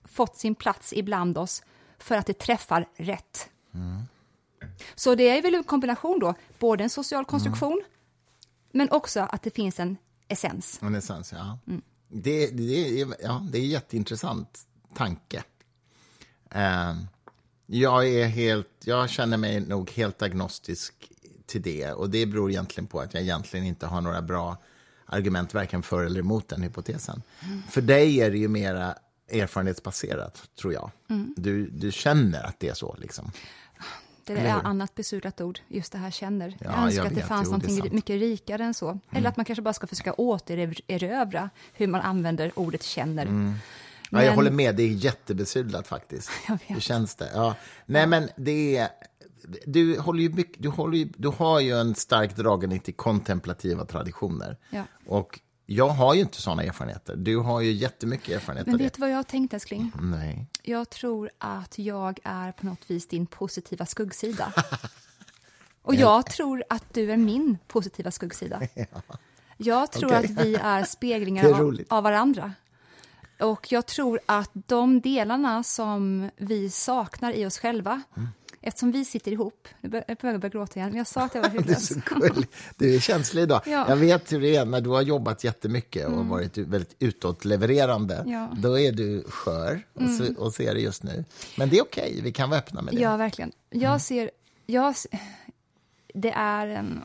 [0.03, 1.63] fått sin plats ibland oss
[1.97, 3.49] för att det träffar rätt.
[4.95, 7.83] Så det är väl en kombination då, både en social konstruktion
[8.71, 10.79] men också att det finns en essens.
[10.81, 11.59] En essens, ja.
[12.07, 13.45] Det, det, är, ja.
[13.51, 14.59] det är en jätteintressant
[14.93, 15.43] tanke.
[16.51, 16.95] Eh,
[17.71, 21.11] jag, är helt, jag känner mig nog helt agnostisk
[21.45, 21.91] till det.
[21.91, 24.57] Och Det beror egentligen på att jag egentligen inte har några bra
[25.05, 27.21] argument varken för eller emot den hypotesen.
[27.69, 28.95] För dig är det ju mera
[29.31, 30.91] erfarenhetsbaserat, tror jag.
[31.35, 32.95] Du, du känner att det är så.
[32.99, 33.31] Liksom.
[34.25, 36.57] Det är ett annat besudlat ord, just det här känner.
[36.59, 38.99] Ja, jag önskar jag att det fanns Jo, det mycket rikare än så.
[39.11, 43.53] Eller att man kanske bara ska försöka återerövra hur man använder ordet känner.
[44.09, 46.29] Ja, jag Men- håller med, det är jättebesudlat faktiskt.
[46.67, 47.31] Hur känns det?
[47.33, 47.55] Ja.
[47.85, 48.89] Nej, men det är...
[49.65, 53.85] Du, håller ju mycket, du, håller ju, du har ju en stark dragning till kontemplativa
[53.85, 54.57] traditioner.
[54.69, 54.83] Ja.
[55.05, 57.15] Och jag har ju inte såna erfarenheter.
[57.15, 59.91] Du har ju jättemycket erfarenhet Men vet du vad jag har tänkt, älskling?
[60.01, 60.47] Nej.
[60.63, 64.53] Jag tror att jag är på något vis din positiva skuggsida.
[65.81, 68.61] Och jag tror att du är min positiva skuggsida.
[69.61, 70.25] Jag tror Okej.
[70.25, 72.53] att vi är speglingar är av varandra.
[73.39, 78.29] Och jag tror att de delarna som vi saknar i oss själva, Mm.
[78.61, 81.35] eftersom vi sitter ihop, nu bör- jag börjar börja gråta igen, men jag sa att
[81.35, 82.47] jag var Det är hudlös.
[82.77, 83.61] Du är känslig idag.
[83.65, 83.77] Ja.
[83.85, 83.89] Mm.
[83.89, 88.23] Jag vet hur det är när du har jobbat jättemycket och varit väldigt utåtlevererande.
[88.27, 88.45] Ja.
[88.45, 88.61] Mm.
[88.61, 91.25] Då är du skör och, så, och ser det just nu.
[91.57, 93.01] Men det är okej, vi kan vara öppna med det.
[93.01, 93.51] Ja, verkligen.
[93.69, 93.99] Jag Mm.
[93.99, 94.31] ser...
[94.65, 94.95] Jag,
[96.13, 97.03] det är en...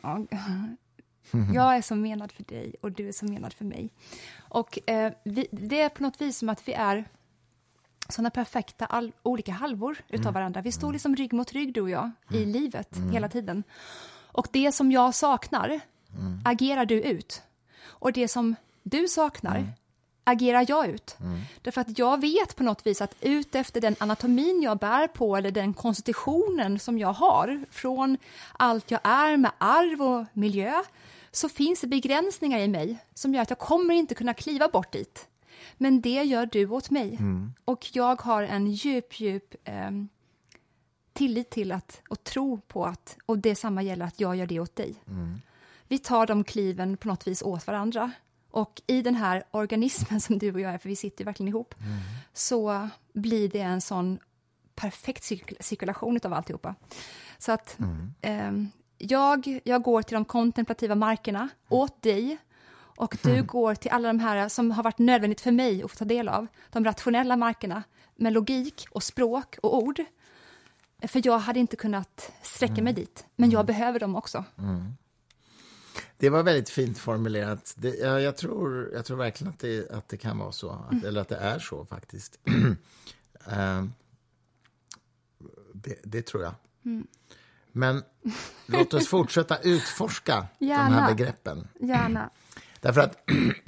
[1.53, 3.89] Jag är som menad för dig och du är som menad för mig.
[4.49, 7.05] Och eh, vi, det är på något vis som att vi är
[8.09, 10.33] såna perfekta all, olika halvor utav Mm.
[10.33, 10.61] varandra.
[10.61, 13.63] Vi står liksom rygg mot rygg, du och jag, i livet hela tiden.
[14.31, 15.79] Och det som jag saknar
[16.19, 16.39] Mm.
[16.45, 17.41] agerar du ut.
[17.85, 19.69] Och det som du saknar Mm.
[20.23, 21.17] agerar jag ut.
[21.61, 25.35] Därför att jag vet på något vis att ut efter den anatomin jag bär på
[25.37, 28.17] eller den konstitutionen som jag har från
[28.53, 30.73] allt jag är med arv och miljö
[31.35, 34.91] så finns det begränsningar i mig som gör att jag kommer inte kunna kliva bort
[34.91, 35.27] dit.
[35.77, 37.19] Men det gör du åt mig.
[37.65, 40.09] Och jag har en djup, djup ehm,
[41.13, 44.59] tillit till att, och tro på att, och det samma gäller att jag gör det
[44.59, 44.95] åt dig.
[45.87, 48.11] vi tar de kliven på något vis åt varandra.
[48.51, 51.75] Och i den här organismen som du och jag är, för vi sitter verkligen ihop,
[51.79, 51.97] Mm.
[52.33, 54.19] så blir det en sån
[54.75, 56.75] perfekt cirkul- cirkulation av alltihopa.
[57.37, 58.13] Så att Mm.
[58.21, 62.37] ehm, jag, jag går till de kontemplativa markerna åt dig
[62.97, 63.45] och du Mm.
[63.45, 66.29] går till alla de här som har varit nödvändigt för mig att få ta del
[66.29, 67.83] av, de rationella markerna
[68.15, 70.01] med logik och språk och ord.
[71.07, 72.83] För jag hade inte kunnat sträcka Mm.
[72.83, 74.43] mig dit, men jag behöver dem också.
[76.17, 77.73] Det var väldigt fint formulerat.
[77.77, 81.03] Det, ja, jag, tror, jag tror verkligen att det, att det kan vara så, att,
[81.03, 82.39] eller att det är så faktiskt.
[83.47, 83.83] Eh,
[85.73, 86.53] det, det tror jag.
[87.75, 88.03] Men
[88.65, 91.07] låt oss fortsätta utforska de här Gärna.
[91.07, 91.67] begreppen.
[91.79, 92.29] Gärna.
[92.79, 93.17] Därför att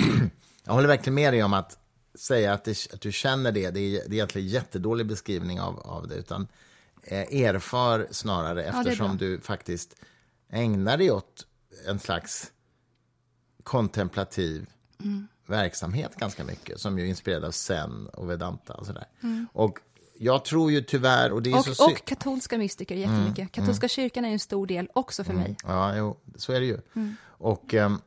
[0.63, 1.77] jag håller verkligen med dig om att
[2.15, 5.61] säga att, det, att du känner det, det är, det är egentligen en jättedålig beskrivning
[5.61, 6.47] av, av det, utan
[7.03, 9.95] eh, erfar snarare eftersom du faktiskt
[10.49, 11.47] ägnar dig åt
[11.87, 12.51] en slags
[13.63, 14.69] kontemplativ
[15.47, 19.07] verksamhet ganska mycket, som ju är inspirerad av zen och vedanta och sådär.
[19.53, 19.79] Och
[20.19, 23.51] jag tror ju tyvärr, och det är så Och, synd- och katolska mystiker jättemycket.
[23.51, 25.57] Katolska kyrkan är en stor del också för mig.
[25.63, 26.79] Ja, jo, så är det ju.
[27.23, 28.01] Och ehm,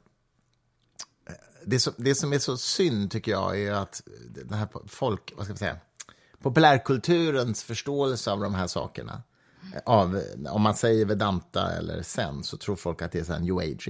[1.65, 4.03] det, som, det som är så synd, tycker jag, är att
[4.35, 5.77] den här folk, vad ska man säga,
[6.43, 9.23] populärkulturens förståelse av de här sakerna,
[9.87, 13.41] av, om man säger Vedanta eller Zen, så tror folk att det är så här
[13.41, 13.89] new age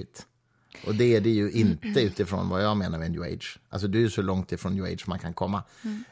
[0.87, 3.59] Och det är det ju inte utifrån vad jag menar med new age.
[3.69, 5.63] Alltså du är så långt ifrån new age man kan komma,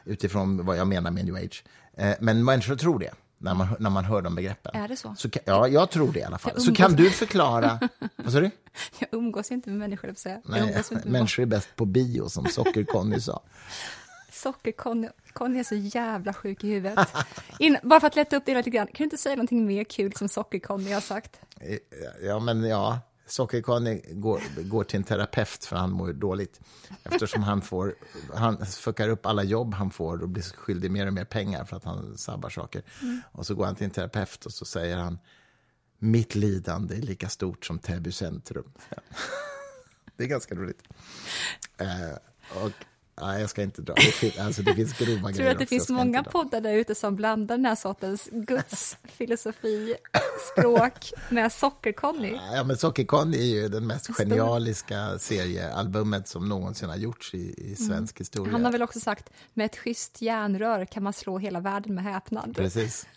[0.05, 1.63] utifrån vad jag menar med new age.
[1.99, 4.75] Eh, men människor tror det, när man, när man hör de begreppen.
[4.75, 5.15] Är det så?
[5.17, 6.51] så kan, ja, jag tror det i alla fall.
[6.55, 7.79] Jag Så kan du förklara...
[8.15, 8.51] Vad sa du?
[8.99, 10.41] Jag umgås inte med människor, jag säga.
[10.43, 13.41] Jag Nej, umgås inte med människor är bäst på bio, som Socker-Conny sa.
[14.31, 17.09] Socker-Conny Conny är så jävla sjuk i huvudet.
[17.59, 19.83] In, bara för att lätta upp det lite grann, kan du inte säga någonting mer
[19.83, 21.39] kul som Socker-Conny har sagt?
[21.59, 21.77] Eh,
[22.21, 26.59] Ja, men ja, Socker-Conny går, går till en terapeut för han mår dåligt.
[27.03, 27.95] Eftersom han, får,
[28.33, 31.77] han fuckar upp alla jobb han får och blir skyldig mer och mer pengar för
[31.77, 32.83] att han sabbar saker.
[33.31, 35.19] Och så går han till en terapeut och så säger han
[35.99, 38.71] mitt lidande är lika stort som Täby centrum.
[40.15, 40.83] Det är ganska roligt.
[41.77, 42.71] Eh, och,
[43.21, 43.93] nej, jag ska inte dra.
[43.93, 46.61] Det finns, alltså, det finns grova Tror du grejer att det också, finns många poddar
[46.61, 49.95] där ute som blandar den här sortens Guds filosofi,
[50.51, 52.39] språk med Socker-Conny?
[52.53, 57.75] Ja, men Socker-Conny är ju den mest genialiska seriealbumet som någonsin har gjorts i, i
[57.75, 58.49] svensk historia.
[58.49, 58.53] Mm.
[58.53, 62.03] Han har väl också sagt, med ett schysst järnrör kan man slå hela världen med
[62.03, 62.55] häpnad.
[62.55, 63.07] Precis.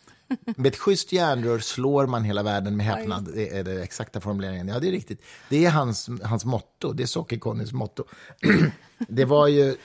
[0.56, 3.28] Med ett schysst järnrör slår man hela världen med häpnad.
[3.34, 4.68] Det är den exakta formuleringen.
[4.68, 5.22] Ja, det är riktigt.
[5.48, 6.92] Det är hans, hans motto.
[6.92, 8.04] Det är Socker-Connys motto.
[9.08, 9.76] det var ju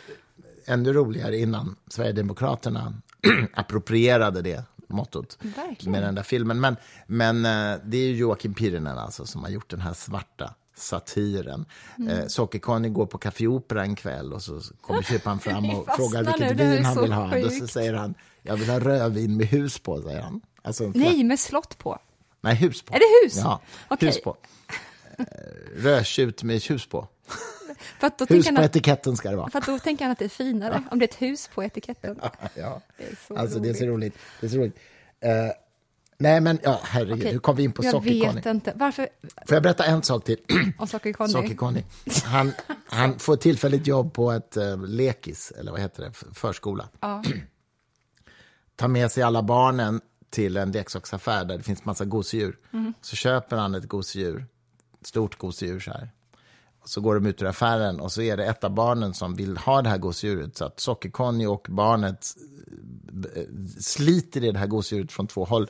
[0.65, 2.93] ännu roligare innan Sverigedemokraterna
[3.53, 5.91] approprierade det mottot Verkligen.
[5.91, 6.59] med den där filmen.
[6.59, 6.75] Men,
[7.07, 11.65] men eh, det är ju Joakim Pirinen alltså, som har gjort den här svarta satiren.
[11.97, 12.09] Mm.
[12.17, 16.23] Eh, Socker-Conny går på Café Opera en kväll och så kommer kyparen fram och frågar
[16.23, 17.37] nu, vilket är vin han så vill ha.
[17.39, 17.73] Då så sjukt.
[17.73, 20.41] säger han, jag vill ha rödvin med hus på, säger han.
[20.61, 21.99] Alltså, Nej, med slott på.
[22.41, 22.93] Nej, hus på.
[22.93, 23.37] Är det hus?
[23.37, 24.07] Ja, Okej.
[24.09, 24.37] hus på.
[25.17, 25.25] Eh,
[25.75, 27.07] Rödtjut med hus på.
[27.99, 29.49] För att då, Hus på att, etiketten ska det vara.
[29.49, 32.19] för då tänker han att det är finare om det är ett hus på etiketten.
[32.55, 32.81] Ja.
[32.97, 33.89] Det är så Alltså, det är så roligt.
[33.89, 34.13] roligt.
[34.39, 34.77] Det är så roligt.
[35.19, 35.29] Eh,
[36.19, 38.35] nej, men ja, herregud, Okej, hur kom vi in på Jag Socker-Conny?
[38.35, 38.73] vet inte.
[38.75, 39.09] Varför?
[39.47, 40.37] Får jag berätta en sak till?
[40.77, 41.31] Om Socker-Conny?
[41.33, 41.83] Socker-Conny.
[42.23, 42.51] Han,
[42.85, 46.89] han får tillfälligt jobb på ett eh, lekis, eller vad heter det, förskola.
[47.01, 47.23] Ja.
[48.75, 52.57] tar med sig alla barnen till en leksaksaffär där det finns massa gosedjur.
[53.01, 54.45] Så köper han ett gosedjur,
[55.01, 56.11] ett stort gosedjur så här.
[56.81, 59.35] Och så går de ut ur affären och så är det ett av barnen som
[59.35, 60.57] vill ha det här gosedjuret.
[60.57, 62.25] Så att Socker-Conny och barnet
[63.35, 63.43] eh,
[63.79, 65.69] sliter i det här gosedjuret från två håll.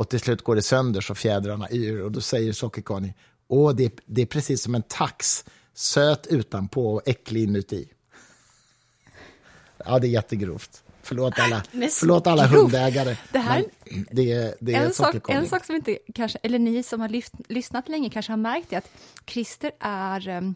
[0.00, 2.02] Och till slut går det sönder så fjädrarna yr.
[2.02, 3.12] Och då säger Socker-Conny,
[3.48, 5.44] åh det är, det är precis som en tax.
[5.74, 7.88] Söt utanpå och äcklig inuti.
[9.84, 10.82] Ja, det är jättegrovt.
[11.02, 13.16] Förlåt alla, förlåt alla hundägare.
[13.32, 16.82] Det här- men det det är En sak, en sak som inte kanske, eller ni
[16.82, 18.90] som har lyft, lyssnat länge kanske har märkt är att
[19.26, 20.54] Christer är, um,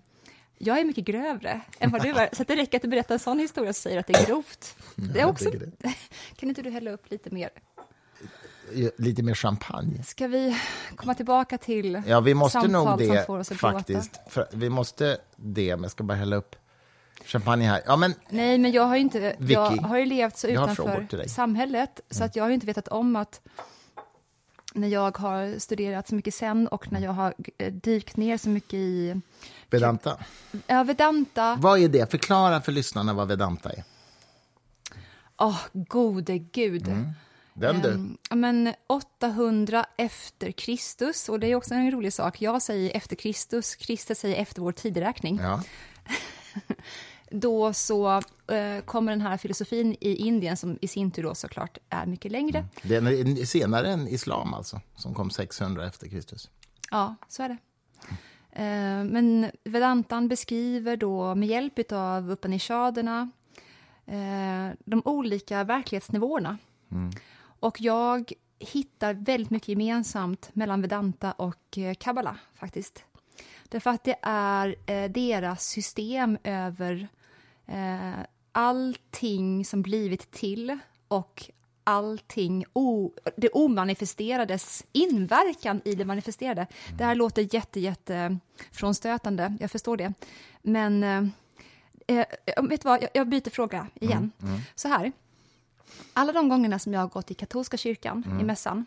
[0.58, 3.18] jag är mycket grövre än vad du är, så det räcker att du berättar en
[3.18, 4.76] sån historia och säger att det är grovt.
[4.96, 5.50] Det är också,
[6.36, 7.50] kan inte du hälla upp lite mer?
[8.96, 10.02] Lite mer champagne.
[10.02, 10.56] Ska vi
[10.96, 14.20] komma tillbaka till Ja, vi måste nog som det får oss att faktiskt.
[14.28, 16.56] För, vi måste det, men jag ska bara hälla upp
[17.24, 17.82] champagne här.
[17.86, 21.28] Ja, men Nej, men jag har ju inte, Vicky, jag har ju levt så utanför
[21.28, 23.40] samhället, så att jag har inte vetat om att
[24.74, 28.48] när jag har studerat så mycket sen och när jag har eh, dykt ner så
[28.48, 29.20] mycket i
[29.70, 30.18] Vedanta.
[30.66, 32.10] ja, Vedanta, Vad är det?
[32.10, 33.84] Förklara för lyssnarna vad Vedanta är.
[35.36, 36.88] Åh, gode gud.
[36.88, 37.12] Mm.
[37.54, 38.16] Den du.
[38.30, 42.42] Ja, men 800 efter Kristus, och det är också en rolig sak.
[42.42, 45.38] Jag säger efter Kristus, Kristus säger efter vår tideräkning.
[45.42, 45.62] Ja.
[47.30, 48.16] Då så
[48.48, 52.32] eh, kommer den här filosofin i Indien, som i sin tur då såklart är mycket
[52.32, 52.66] längre.
[52.82, 56.50] Den är senare än islam alltså, som kom 600 efter Kristus.
[56.90, 57.56] Ja, så är det.
[58.52, 63.30] Eh, Men Vedantan beskriver då med hjälp av Upanishaderna
[64.06, 66.58] eh, de olika verklighetsnivåerna.
[67.64, 73.04] Och jag hittar väldigt mycket gemensamt mellan Vedanta och eh, Kabbala, faktiskt.
[73.68, 77.08] Därför att det är eh, deras system över
[77.66, 78.12] eh,
[78.52, 81.50] allting som blivit till och
[81.84, 86.66] allting, o, det omanifesterades inverkan i det manifesterade.
[86.98, 88.38] Det här låter jätte, jätte
[88.72, 90.12] frånstötande, jag förstår det.
[90.62, 91.24] Men eh,
[92.06, 94.32] eh, vet du vad, jag, jag byter fråga igen.
[94.74, 95.12] Så här,
[96.12, 98.86] alla de gångerna som jag har gått i katolska kyrkan, i mässan,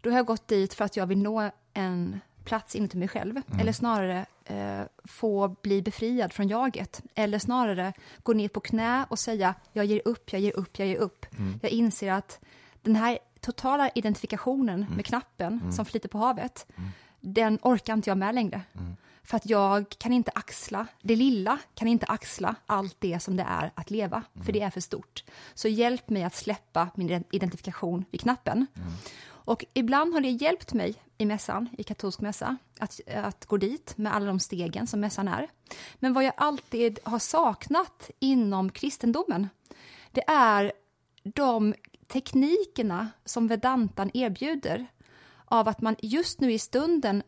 [0.00, 3.42] då har jag gått dit för att jag vill nå en plats inuti mig själv,
[3.60, 9.18] eller snarare eh, få bli befriad från jaget, eller snarare gå ner på knä och
[9.18, 11.26] säga jag ger upp, jag ger upp, jag ger upp.
[11.62, 12.40] Jag inser att
[12.82, 16.66] den här totala identifikationen med knappen som flyter på havet,
[17.20, 18.60] den orkar inte jag med längre.
[19.26, 23.46] För att jag kan inte axla, det lilla kan inte axla allt det som det
[23.48, 25.24] är att leva, för det är för stort.
[25.54, 28.66] Så hjälp mig att släppa min identifikation vid knappen.
[29.28, 33.98] Och ibland har det hjälpt mig i mässan, i katolsk mässa, att, att gå dit
[33.98, 35.48] med alla de stegen som mässan är.
[35.94, 39.48] Men vad jag alltid har saknat inom kristendomen,
[40.12, 40.72] det är
[41.22, 41.74] de
[42.06, 44.86] teknikerna som Vedantan erbjuder
[45.44, 47.22] av att man just nu i stunden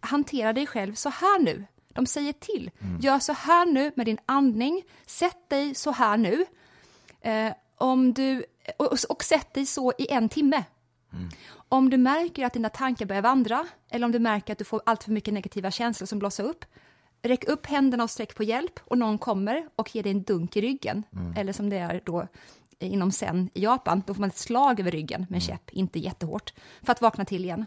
[0.00, 1.66] hanterar dig själv så här nu.
[1.88, 2.70] De säger till.
[3.00, 4.82] Gör så här nu med din andning.
[5.06, 6.44] Sätt dig så här nu.
[7.20, 8.44] Eh, om du,
[8.76, 10.64] och, och sätt dig så i en timme.
[11.68, 14.82] Om du märker att dina tankar börjar vandra eller om du märker att du får
[14.86, 16.64] allt för mycket negativa känslor som blossar upp,
[17.22, 20.56] räck upp händerna och sträck på hjälp och någon kommer och ger dig en dunk
[20.56, 21.02] i ryggen.
[21.36, 22.28] Eller som det är då
[22.78, 25.98] inom sen i Japan, då får man ett slag över ryggen med en käpp, inte
[25.98, 26.52] jättehårt,
[26.82, 27.66] för att vakna till igen.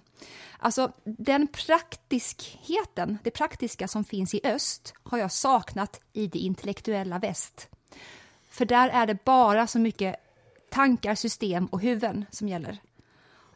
[0.57, 7.20] Alltså den praktiskheten, det praktiska som finns i öst, har jag saknat i det intellektuella
[7.20, 7.70] väst.
[8.49, 10.16] För där är det bara så mycket
[10.72, 12.78] tankar, system och huvuden som gäller.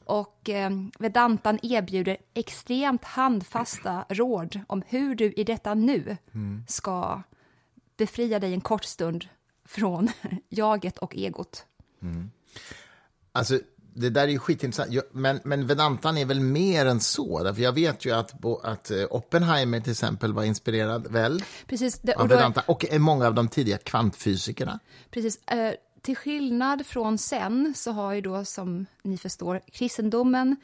[0.05, 6.17] Och eh, Vedantan erbjuder extremt handfasta råd om hur du i detta nu
[6.67, 7.21] ska
[7.97, 9.27] befria dig en kort stund
[9.73, 10.09] från
[10.49, 11.65] jaget och egot.
[13.31, 13.59] Alltså,
[13.95, 15.03] det där är ju skitintressant.
[15.11, 17.43] Men, men Vedantan är väl mer än så?
[17.43, 22.13] Därför jag vet ju att, att eh, Oppenheimer till exempel var inspirerad väl Precis, det,
[22.13, 24.79] av och Vedanta och eh, många av de tidiga kvantfysikerna.
[25.09, 30.55] precis eh, till skillnad från sen så har ju då som ni förstår kristendomen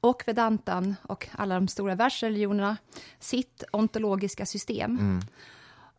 [0.00, 2.76] och Vedantan och alla de stora världsreligionerna
[3.20, 5.20] sitt ontologiska system.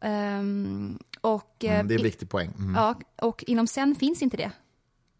[0.02, 2.52] Ehm, och, eh, Mm, det är en viktig poäng.
[2.58, 2.76] Mm.
[2.76, 4.52] ja, och inom sen finns inte det.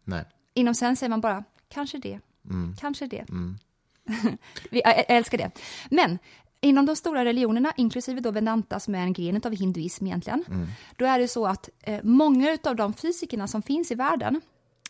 [0.04, 0.24] Nej.
[0.54, 2.20] Inom sen säger man bara, kanske det,
[2.50, 2.74] Mm.
[2.80, 3.24] kanske det.
[4.70, 5.50] Vi, jag, jag älskar det.
[5.90, 6.18] Men
[6.60, 10.66] inom de stora religionerna, inklusive då Vedanta som är en gren av hinduism egentligen, Mm.
[10.96, 14.40] då är det så att eh, många av de fysikerna som finns i världen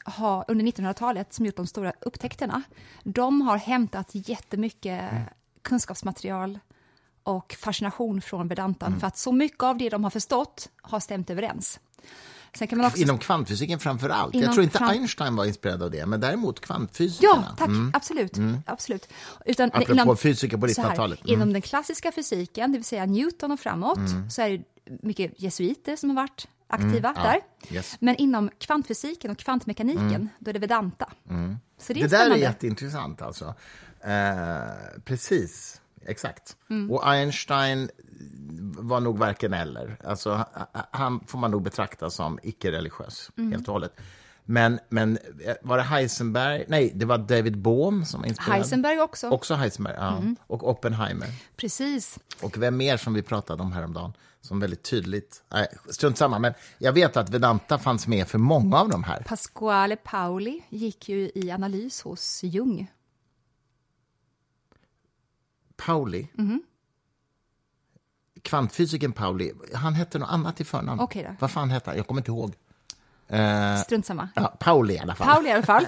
[0.05, 2.62] har, under 1900-talet, som gjort de stora upptäckterna,
[3.03, 5.22] de har hämtat jättemycket Mm.
[5.62, 6.59] kunskapsmaterial
[7.28, 9.00] och fascination från Vedantan, Mm.
[9.00, 11.80] för att så mycket av det de har förstått har stämt överens.
[12.54, 14.34] Sen kan man också Inom kvantfysiken framför allt.
[14.34, 17.46] jag Inom tror inte kvant- Einstein var inspirerad av det, men däremot kvantfysikerna.
[17.48, 17.70] Ja, tack.
[17.92, 18.32] Absolut.
[18.66, 19.08] absolut.
[19.44, 19.82] Utan Mm.
[19.98, 21.20] Apropå fysiker på så här, 1900-talet.
[21.20, 21.32] Mm.
[21.34, 23.98] Inom den klassiska fysiken, det vill säga Newton och framåt,
[24.30, 24.62] så är det
[25.02, 27.22] mycket jesuiter som har varit aktiva Mm, ja.
[27.22, 27.40] där.
[27.76, 27.96] Yes.
[28.00, 31.06] Men inom kvantfysiken och kvantmekaniken, då är det Vedanta.
[31.06, 31.58] Så det är Mm.
[31.88, 33.54] Det där är jätteintressant alltså.
[34.00, 36.57] Eh, precis, exakt.
[36.70, 36.90] Mm.
[36.90, 37.90] Och Einstein
[38.78, 39.96] var nog varken eller.
[40.05, 43.53] Alltså, ha- han får man nog betrakta som icke-religiös, Mm.
[43.53, 43.92] helt och hållet.
[44.51, 46.64] Men, men eh, var det Heisenberg?
[46.68, 48.57] Nej, det var David Bohm som var inspirerad.
[48.59, 49.26] Heisenberg också.
[49.26, 49.34] Mm.
[49.34, 50.22] Också Heisenberg, ja.
[50.46, 51.28] Och Oppenheimer.
[51.57, 52.18] Precis.
[52.42, 55.42] Och vem mer som vi pratade om häromdagen som väldigt tydligt...
[55.53, 59.22] Nej, strunt samma, men jag vet att Vedanta fanns med för många av de här.
[59.26, 62.90] Pasquale Pauli gick ju i analys hos Jung.
[65.86, 66.28] Pauli.
[66.34, 66.62] Mhm.
[68.42, 71.00] Kvantfysikern Pauli, han hette något annat i förnamn.
[71.00, 71.34] Okej då.
[71.40, 71.96] Vad fan hette han?
[71.96, 72.54] Jag kommer inte ihåg.
[73.28, 74.28] Eh, Strunt samma.
[74.34, 75.26] ja, Pauli i alla fall.
[75.26, 75.86] Pauli i alla fall.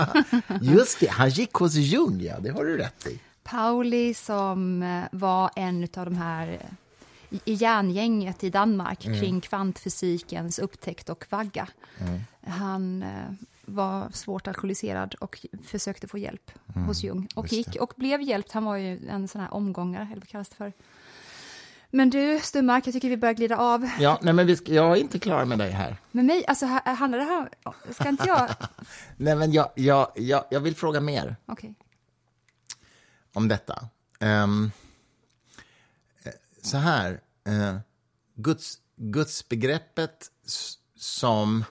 [0.60, 3.20] Just det, han gick hos Jung, ja, det har du rätt i.
[3.42, 10.58] Pauli som eh, var en av de här eh, i- järngänget i Danmark kring kvantfysikens
[10.58, 11.68] upptäckt och vagga.
[12.46, 13.30] Han eh,
[13.68, 16.50] var svårt alkoholiserad och försökte få hjälp
[16.86, 17.28] hos Jung.
[17.34, 17.80] Och gick det.
[17.80, 18.52] och blev hjälpt.
[18.52, 20.72] Han var ju en sån här omgångare, eller vad kallas det för?
[21.90, 23.90] Men du, Stummark, jag tycker vi börjar glida av.
[24.00, 25.96] Ja, nej, men vi ska, jag är inte klar med dig här.
[26.10, 27.48] Med mig, alltså här- handlar det här...
[27.92, 28.48] Ska inte jag...
[29.16, 31.74] Nej, men jag, jag, jag, jag vill fråga mer Okej.
[33.32, 33.88] om detta.
[34.20, 34.46] Eh,
[36.62, 37.78] så här, uh,
[38.34, 40.30] Guds, gudsbegreppet
[40.96, 41.64] som...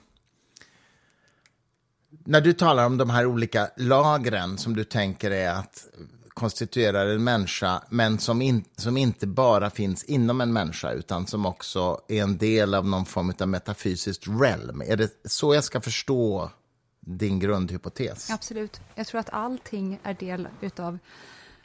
[2.28, 5.86] När du talar om de här olika lagren som du tänker är att
[6.28, 11.46] konstituerar en människa, men som, in, som inte bara finns inom en människa, utan som
[11.46, 14.82] också är en del av någon form av metafysiskt realm.
[14.86, 16.50] Är det så jag ska förstå
[17.00, 18.30] din grundhypotes?
[18.30, 18.80] Absolut.
[18.94, 20.98] Jag tror att allting är del utav...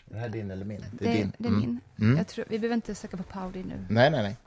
[0.05, 0.85] Det här är din eller min?
[0.91, 1.31] Det, din.
[1.37, 1.79] det är Mm.
[1.95, 2.17] min.
[2.17, 3.85] Jag tror, vi behöver inte söka på Pauli nu.
[3.89, 4.37] Nej, nej, nej.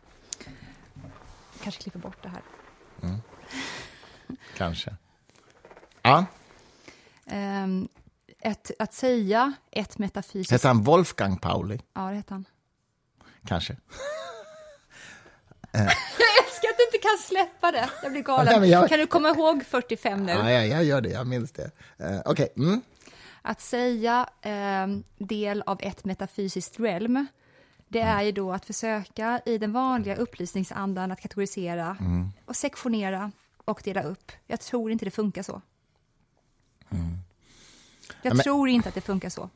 [1.62, 2.42] Kanske klippa bort det här.
[4.56, 4.96] Kanske.
[6.06, 6.26] Ja,
[7.26, 7.88] Ehm,
[8.40, 10.52] ett, att säga ett metafysiskt...
[10.52, 11.78] heter han Wolfgang Pauli?
[11.94, 12.44] Ja, det heter han.
[13.46, 13.76] Kanske.
[15.72, 15.82] Jag
[16.44, 17.90] älskar att du inte kan släppa det.
[18.02, 18.60] Jag blir galen.
[18.60, 20.32] Nej, jag- Kan du komma ihåg 45 nu?
[20.32, 21.70] Ja, ja, jag gör det, jag minns det.
[22.00, 22.80] Uh, Okej, mm.
[23.42, 27.26] Att säga ehm, del av ett metafysiskt realm,
[27.88, 31.96] det är ju då att försöka i den vanliga upplysningsandan att kategorisera
[32.44, 33.32] och sektionera
[33.64, 34.32] och dela upp.
[34.46, 35.62] Jag tror inte det funkar så.
[38.22, 39.50] Jag Ja, men- tror inte att det funkar så.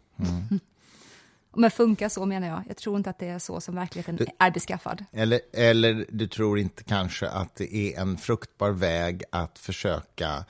[1.56, 2.62] Men funkar så menar jag.
[2.68, 5.04] Jag tror inte att det är så som verkligheten är beskaffad.
[5.12, 10.44] eller, eller du tror inte kanske att det är en fruktbar väg att försöka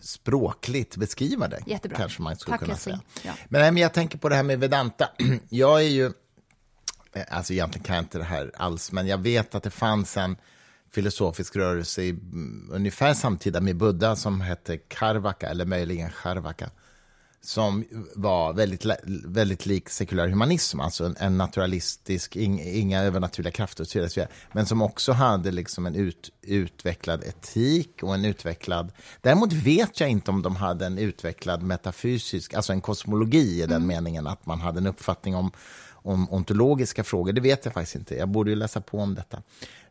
[0.00, 1.56] språkligt beskriva det?
[1.56, 1.68] Mm.
[1.70, 1.96] Jättebra.
[1.98, 3.00] Kanske man skulle Tack, kunna säga.
[3.24, 3.32] Ja.
[3.48, 5.08] Men, nej, men jag tänker på det här med Vedanta.
[5.48, 6.06] Jag är ju...
[7.12, 10.16] eh, Alltså egentligen kan jag inte det här alls, men jag vet att det fanns
[10.16, 10.36] en
[10.90, 16.70] filosofisk rörelse i, mm, ungefär samtida med Buddha som hette Karvaka, eller möjligen Charvaka,
[17.48, 17.84] som
[18.14, 18.86] var väldigt,
[19.24, 24.66] väldigt lik sekulär humanism, alltså en, naturalistisk, ing, inga övernaturliga krafter och så vidare, men
[24.66, 28.92] som också hade liksom en ut, utvecklad etik och en utvecklad...
[29.20, 33.86] Däremot vet jag inte om de hade en utvecklad metafysisk, alltså en kosmologi i den
[33.86, 35.50] meningen att man hade en uppfattning om,
[35.90, 37.32] om ontologiska frågor.
[37.32, 38.14] Det vet jag faktiskt inte.
[38.14, 39.42] Jag borde ju läsa på om detta.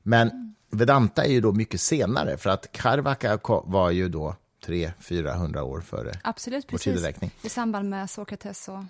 [0.03, 4.35] Men Vedanta är ju då mycket senare, för att Karvaka var ju då
[4.67, 7.31] 300-400 år före Absolut, vår tideräkning.
[7.41, 8.83] I samband med Sokrates och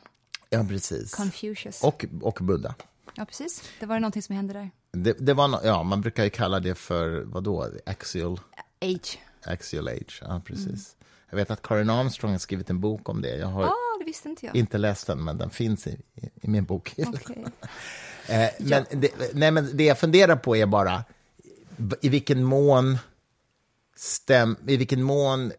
[0.49, 1.13] Ja, precis.
[1.15, 1.83] Confucius.
[1.83, 2.75] Och, och Buddha.
[3.15, 3.63] Ja, precis.
[3.79, 4.71] Det var någonting som hände där.
[4.91, 7.69] Det, det var no, ja, man brukar ju kalla det för, vad då?
[7.85, 8.39] Axial,
[8.81, 9.19] Age.
[9.43, 10.21] axial age.
[10.27, 10.65] Ja, precis.
[10.67, 11.07] Mm.
[11.29, 13.35] Jag vet att Karin Armstrong har skrivit en bok om det.
[13.37, 13.75] Jag har Ja,
[14.05, 14.55] det inte jag.
[14.55, 16.93] inte läst den, men den finns i, i, i min bok.
[16.97, 17.45] Okej.
[18.29, 21.03] Eh, men, det, nej, men det jag funderar på är bara
[22.01, 22.97] i vilken mån,
[23.95, 25.51] stäm, i vilken mån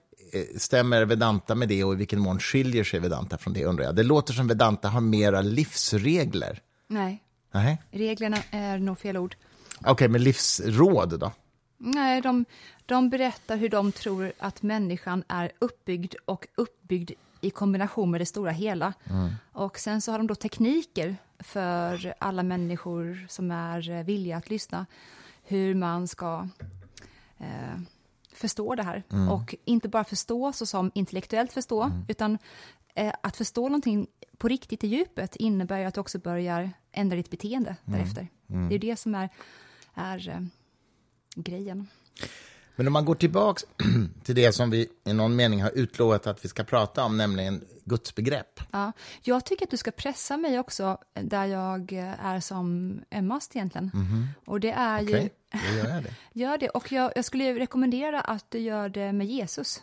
[0.57, 3.97] stämmer Vedanta med det och i vilken mån skiljer sig Vedanta från det, undrar jag.
[3.97, 6.63] Det låter som Vedanta har mera livsregler.
[6.87, 7.23] Nej,
[7.53, 7.83] Nej.
[7.91, 9.37] reglerna är nog fel ord.
[9.85, 11.33] Okej, men livsråd då?
[11.79, 12.45] Nej, de,
[12.87, 17.11] de berättar hur de tror att människan är uppbyggd och uppbyggd
[17.41, 18.95] i kombination med det stora hela.
[19.53, 24.51] Och sen så har de då tekniker för alla människor som är eh, villiga att
[24.51, 24.87] lyssna,
[25.43, 26.49] hur man ska
[27.39, 27.81] eh,
[28.39, 29.03] förstå det här.
[29.31, 32.39] Och inte bara förstå så som intellektuellt förstå, utan
[32.95, 34.07] eh, att förstå någonting
[34.39, 38.29] på riktigt i djupet innebär ju att du också börjar ändra ditt beteende därefter.
[38.69, 39.29] Det är det som är,
[39.95, 40.41] är eh,
[41.35, 41.89] grejen.
[42.79, 43.67] Men om man går tillbaka
[44.25, 47.65] till det som vi i någon mening har utlovat att vi ska prata om, nämligen
[47.85, 48.61] gudsbegrepp.
[48.71, 53.91] Ja, jag tycker att du ska pressa mig också där jag är som ömmast egentligen.
[54.47, 56.15] Och det är Okej, ju, då gör jag det.
[56.41, 56.69] gör det.
[56.69, 59.83] Och jag, jag skulle rekommendera att du gör det med Jesus.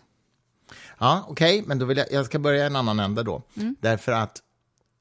[0.98, 3.42] Ja, okej, men då vill jag, jag ska börja i en annan ände då.
[3.80, 4.42] Därför att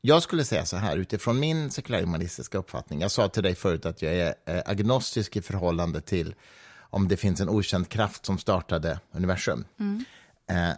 [0.01, 3.01] jag skulle säga så här, utifrån min sekulärhumanistiska uppfattning.
[3.01, 6.35] Jag sa till dig förut att jag är eh, agnostisk i förhållande till
[6.95, 9.65] om det finns en okänd kraft som startade universum.
[10.51, 10.77] Eh,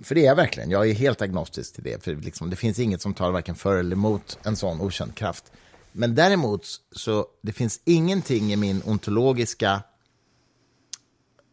[0.00, 0.70] för det är jag verkligen.
[0.70, 2.04] Jag är helt agnostisk till det.
[2.04, 5.52] För liksom, det finns inget som talar varken för eller emot en sån okänd kraft.
[5.92, 9.82] Men däremot så det finns ingenting i min ontologiska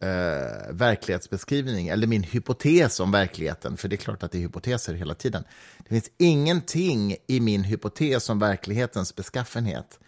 [0.02, 4.94] eh, verklighetsbeskrivning, eller min hypotes om verkligheten, för det är klart att det är hypoteser
[4.94, 5.44] hela tiden.
[5.78, 9.98] Det finns ingenting i min hypotes om verklighetens beskaffenhet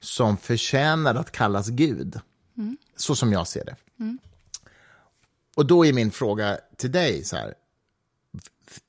[0.00, 2.20] som förtjänar att kallas Gud,
[3.00, 3.76] så som jag ser det.
[5.56, 7.54] Och då är min fråga till dig så här,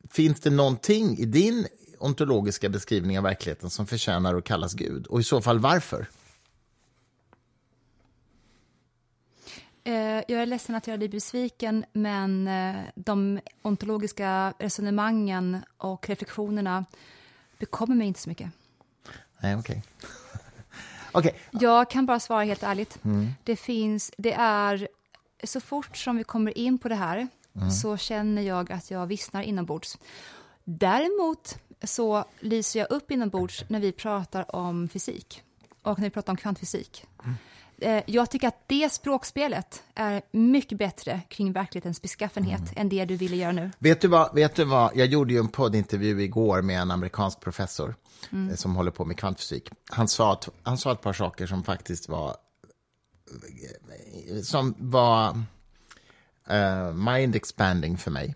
[0.09, 5.07] finns det någonting i din ontologiska beskrivning av verkligheten som förtjänar att kallas Gud?
[5.07, 6.07] Och i så fall varför?
[9.83, 9.93] Eh,
[10.27, 16.85] jag är ledsen att göra dig besviken, men eh, de ontologiska resonemangen och reflektionerna
[17.59, 18.51] bekommer mig inte så mycket.
[19.39, 19.83] Nej, okej.
[21.11, 22.99] Okej, Jag kan bara svara helt ärligt.
[23.43, 24.87] Det finns, det är,
[25.43, 27.27] så fort som vi kommer in på det här
[27.81, 29.97] så känner jag att jag vissnar inombords.
[30.63, 35.43] Däremot så lyser jag upp inombords när vi pratar om fysik
[35.81, 37.05] och när vi pratar om kvantfysik.
[37.25, 37.31] Eh,
[38.05, 43.35] Jag tycker att det språkspelet är mycket bättre kring verklighetens beskaffenhet än det du ville
[43.35, 43.71] göra nu.
[43.79, 47.39] Vet du, vad, vet du vad, jag gjorde ju en poddintervju igår med en amerikansk
[47.39, 47.95] professor
[48.31, 49.69] eh, som håller på med kvantfysik.
[49.89, 52.35] Han sa, att, han sa ett par saker som faktiskt var,
[54.29, 55.43] eh, som var
[56.49, 58.35] eh, mind expanding för mig.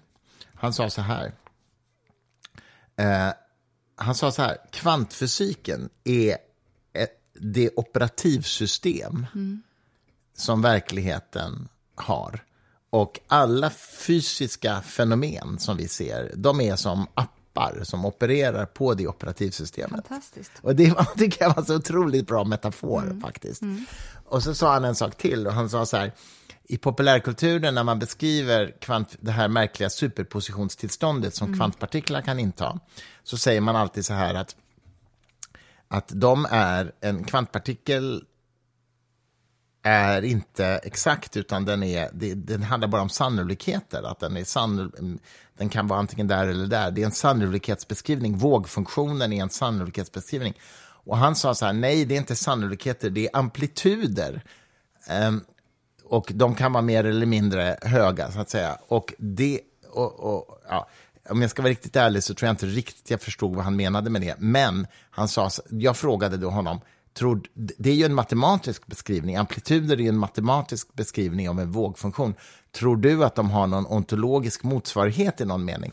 [0.56, 1.34] Han sa så här,
[2.96, 3.30] eh,
[3.96, 6.53] han sa så här, kvantfysiken är ett,
[7.40, 9.26] det operativsystem
[10.36, 12.44] som verkligheten har.
[12.90, 13.70] Och alla
[14.00, 20.08] fysiska fenomen som vi ser, de är som appar som opererar på det operativsystemet.
[20.08, 20.52] Fantastiskt.
[20.62, 23.62] Och det var, tycker jag var så otroligt bra metafor faktiskt.
[24.26, 26.12] Och så sa han en sak till och han sa så här,
[26.66, 32.80] i populärkulturen när man beskriver kvant, det här märkliga superpositionstillståndet som kvantpartiklar kan inta,
[33.24, 34.56] så säger man alltid så här att,
[35.94, 38.24] att de är, en kvantpartikel
[39.84, 44.04] är inte exakt, utan den, är, det, den handlar bara om sannolikheter.
[44.04, 44.92] Att den, är sann,
[45.58, 46.92] den kan vara antingen där eller där.
[46.92, 48.38] Det är en sannolikhetsbeskrivning.
[48.38, 50.54] Vågfunktionen är en sannolikhetsbeskrivning.
[50.84, 54.44] Och han sa så här, nej, det är inte sannolikheter, det är amplituder.
[55.28, 55.46] Um,
[56.04, 58.78] och de kan vara mer eller mindre höga, så att säga.
[58.88, 60.88] Och det, och, och, ja,
[61.30, 63.76] om jag ska vara riktigt ärlig så tror jag inte riktigt jag förstod vad han
[63.76, 64.36] menade med det.
[64.40, 66.80] Men han sa, jag frågade då honom,
[67.14, 71.72] tror, det är ju en matematisk beskrivning, amplituder är ju en matematisk beskrivning av en
[71.72, 72.34] vågfunktion.
[72.72, 75.92] Tror du att de har någon ontologisk motsvarighet i någon mening?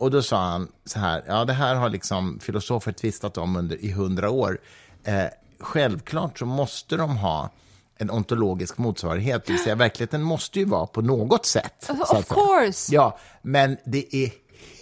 [0.00, 3.84] Och då sa han så här, ja det här har liksom filosofer tvistat om under,
[3.84, 4.58] i hundra år.
[5.04, 5.24] Eh,
[5.60, 7.50] självklart så måste de ha
[7.96, 11.90] en ontologisk motsvarighet, det vill säga verkligheten måste ju vara på något sätt.
[12.10, 12.94] Of course.
[12.94, 14.30] Ja, men det är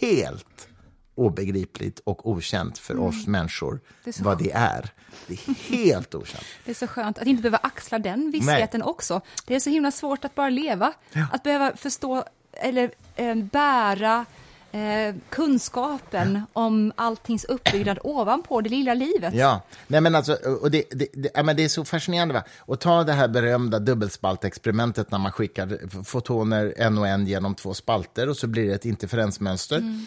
[0.01, 0.69] helt
[1.15, 3.83] obegripligt och okänt för oss människor Mm.
[4.05, 4.91] Det vad det är.
[5.27, 6.45] Det är helt okänt.
[6.65, 9.21] Det är så skönt att inte behöva axla den vissheten också.
[9.47, 10.93] Det är så himla svårt att bara leva.
[11.33, 14.27] Att behöva förstå eller eh, bära
[14.73, 19.35] eh, kunskapen om alltings uppbyggnad ovanpå det lilla livet.
[19.35, 22.35] Ja, nej men alltså, och det, det, det, ja, men det är så fascinerande.
[22.35, 22.45] Va?
[22.59, 27.75] Och ta det här berömda dubbelspaltexperimentet när man skickar fotoner en och en genom två
[27.75, 30.05] spalter och så blir det ett interferensmönster.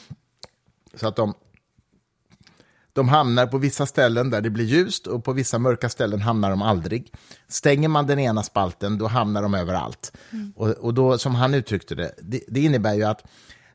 [0.94, 1.34] Så att de,
[2.94, 6.50] de hamnar på vissa ställen där det blir ljust och på vissa mörka ställen hamnar
[6.50, 7.14] de aldrig.
[7.48, 10.18] Stänger man den ena spalten, då hamnar de överallt.
[10.56, 13.24] Och, och då, som han uttryckte det, det, det innebär ju att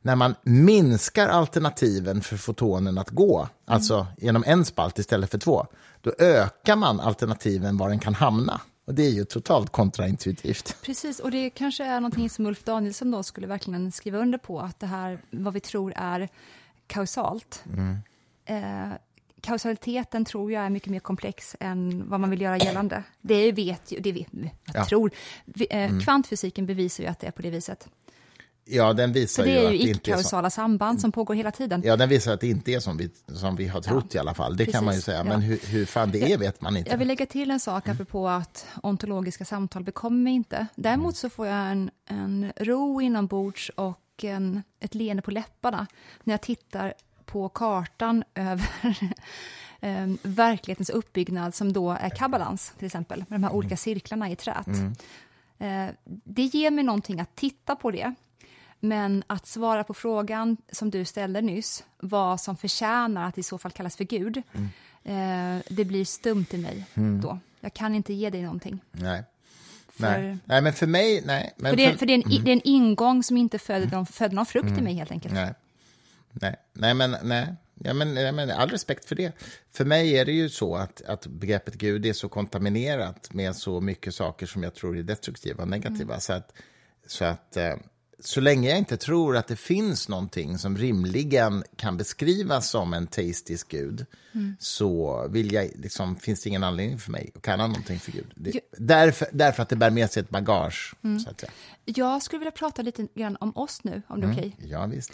[0.03, 5.67] när man minskar alternativen för fotonen att gå, alltså genom en spalt istället för två,
[6.01, 8.61] då ökar man alternativen var den kan hamna.
[8.87, 10.77] Och det är ju totalt kontraintuitivt.
[10.83, 14.61] Precis, och det kanske är någonting som Ulf Danielsson då skulle verkligen skriva under på,
[14.61, 16.29] att det här, vad vi tror är
[16.87, 17.65] kausalt.
[18.45, 18.89] Eh,
[19.41, 23.03] kausaliteten tror jag är mycket mer komplex än vad man vill göra gällande.
[23.21, 24.85] Det vet ju, det vet, jag Ja.
[24.85, 25.11] tror,
[25.45, 27.89] vi, eh, kvantfysiken bevisar ju att det är på det viset.
[28.71, 29.99] Ja, den För visar det ju är att ju det inte är så.
[30.01, 31.83] icke-kausala samband som pågår hela tiden.
[31.85, 34.35] Ja, den visar att det inte är som vi, som vi har trott i alla
[34.35, 34.57] fall.
[34.57, 35.19] Det kan man ju Precis, säga.
[35.19, 35.25] ja.
[35.25, 36.91] Men hur, hur fan det är vet man inte.
[36.91, 40.67] Jag vill lägga till en sak apropå att ontologiska samtal bekommer mig inte.
[40.75, 45.87] Däremot så får jag en, en ro inombords och en, ett leende på läpparna
[46.25, 46.95] när jag tittar
[47.25, 48.69] på kartan över
[49.81, 54.37] eh, verklighetens uppbyggnad som då är kabbalans, till exempel, med de här olika cirklarna i
[54.37, 54.67] trät.
[55.59, 55.87] Eh,
[56.25, 58.15] det ger mig någonting att titta på det.
[58.81, 63.59] Men att svara på frågan som du ställde nyss, vad som förtjänar att i så
[63.59, 64.37] fall kallas för Gud,
[65.05, 66.85] eh, det blir stumt i mig
[67.23, 67.39] då.
[67.61, 68.81] Jag kan inte ge dig någonting.
[68.93, 69.25] Nej.
[69.89, 70.39] För, Nej.
[70.45, 71.23] nej, men för mig...
[71.25, 73.87] Nej, men för, det, för det, är en, det är en ingång som inte föder
[73.87, 75.35] någon, föder någon frukt i mig helt enkelt.
[75.35, 75.55] Nej,
[76.33, 77.55] nej, nej men, nej.
[77.85, 79.33] Ja, men, ja, men all respekt för det.
[79.73, 83.81] För mig är det ju så att, att begreppet Gud är så kontaminerat med så
[83.81, 86.21] mycket saker som jag tror är destruktiva och negativa.
[86.21, 86.53] Så att,
[87.07, 87.75] så, att eh,
[88.21, 93.07] så länge jag inte tror att det finns någonting som rimligen kan beskrivas som en
[93.07, 94.07] teistisk gud
[94.59, 98.33] så vill jag, liksom, finns det ingen anledning för mig att kalla någonting för Gud.
[98.35, 98.61] Det, Jo.
[98.79, 100.95] därför, därför att det bär med sig ett bagage.
[101.25, 101.53] Så att säga.
[101.85, 104.57] Jag skulle vilja prata lite grann om oss nu, om det är okej.
[104.59, 105.13] Ja, visst.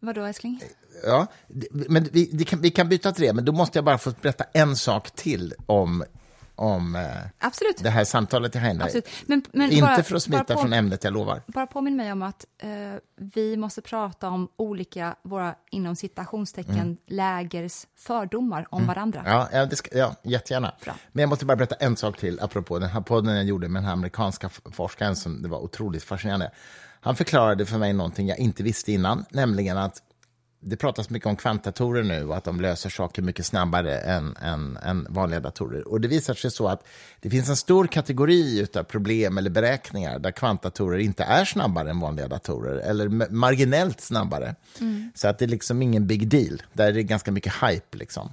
[0.00, 0.62] Vadå, älskling?
[1.04, 1.26] Ja,
[1.72, 4.12] men vi, vi, kan, vi kan byta till det, men då måste jag bara få
[4.22, 6.04] berätta en sak till om,
[6.62, 7.02] om eh,
[7.38, 7.76] Absolut.
[7.82, 8.82] det här samtalet dig.
[8.82, 9.08] Absolut.
[9.26, 11.42] Men, men Inte bara, för att smita på, från ämnet, jag lovar.
[11.46, 12.68] Bara påminn mig om att eh,
[13.16, 16.96] vi måste prata om olika, våra inom citationstecken, Mm.
[17.06, 19.22] lägers fördomar om varandra.
[19.26, 20.74] Ja, ja, det ska, ja jättegärna.
[20.84, 20.94] Bra.
[21.12, 23.82] Men jag måste bara berätta en sak till, apropå den här podden jag gjorde med
[23.82, 26.50] den här amerikanska forskaren, som det var otroligt fascinerande.
[27.00, 30.02] Han förklarade för mig någonting jag inte visste innan, nämligen att
[30.64, 34.76] det pratas mycket om kvantdatorer nu och att de löser saker mycket snabbare än, än,
[34.82, 35.88] än vanliga datorer.
[35.88, 36.86] Och det visar sig så att
[37.20, 42.00] det finns en stor kategori av problem eller beräkningar där kvantdatorer inte är snabbare än
[42.00, 44.54] vanliga datorer, eller ma- marginellt snabbare.
[45.14, 46.62] Så att det är liksom ingen big deal.
[46.72, 47.98] Där är det ganska mycket hype.
[47.98, 48.32] Liksom.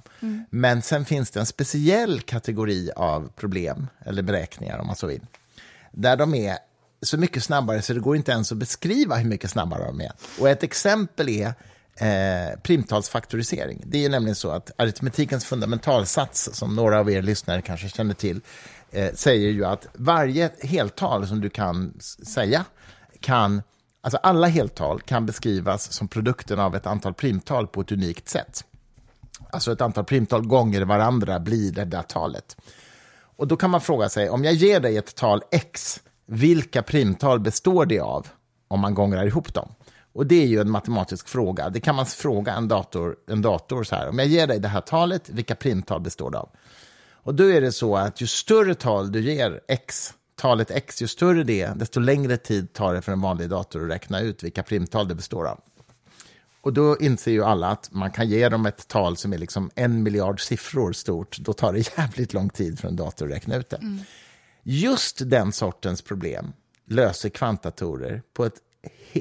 [0.50, 5.26] Men sen finns det en speciell kategori av problem, eller beräkningar om man så vill,
[5.92, 6.56] där de är
[7.02, 10.12] så mycket snabbare så det går inte ens att beskriva hur mycket snabbare de är.
[10.40, 11.54] Och ett exempel är
[12.00, 13.82] eh, primtalsfaktorisering.
[13.86, 18.40] Det är nämligen så att aritmetikens fundamentalsats, som några av er lyssnare kanske känner till,
[18.90, 22.64] eh, säger ju att varje heltal som du kan säga
[23.20, 23.62] kan
[24.02, 28.64] Alltså alla heltal kan beskrivas som produkten av ett antal primtal på ett unikt sätt.
[29.50, 32.56] Alltså ett antal primtal gånger varandra blir det där talet.
[33.36, 37.40] Och då kan man fråga sig, om jag ger dig ett tal x, vilka primtal
[37.40, 38.26] består det av
[38.68, 39.68] om man gångrar ihop dem?
[40.20, 41.70] Och det är ju en matematisk fråga.
[41.70, 44.08] Det kan man fråga en dator, en dator så här.
[44.08, 46.48] Om jag ger dig det här talet, vilka primtal består det av?
[47.12, 51.08] Och då är det så att ju större tal du ger x, talet x, ju
[51.08, 54.42] större det är, desto längre tid tar det för en vanlig dator att räkna ut
[54.42, 55.60] vilka primtal det består av.
[56.60, 59.70] Och då inser ju alla att man kan ge dem ett tal som är liksom
[59.74, 61.38] en miljard siffror stort.
[61.38, 63.80] Då tar det jävligt lång tid för en dator att räkna ut det.
[64.62, 66.52] Just den sortens problem
[66.86, 68.60] löser kvantdatorer på ett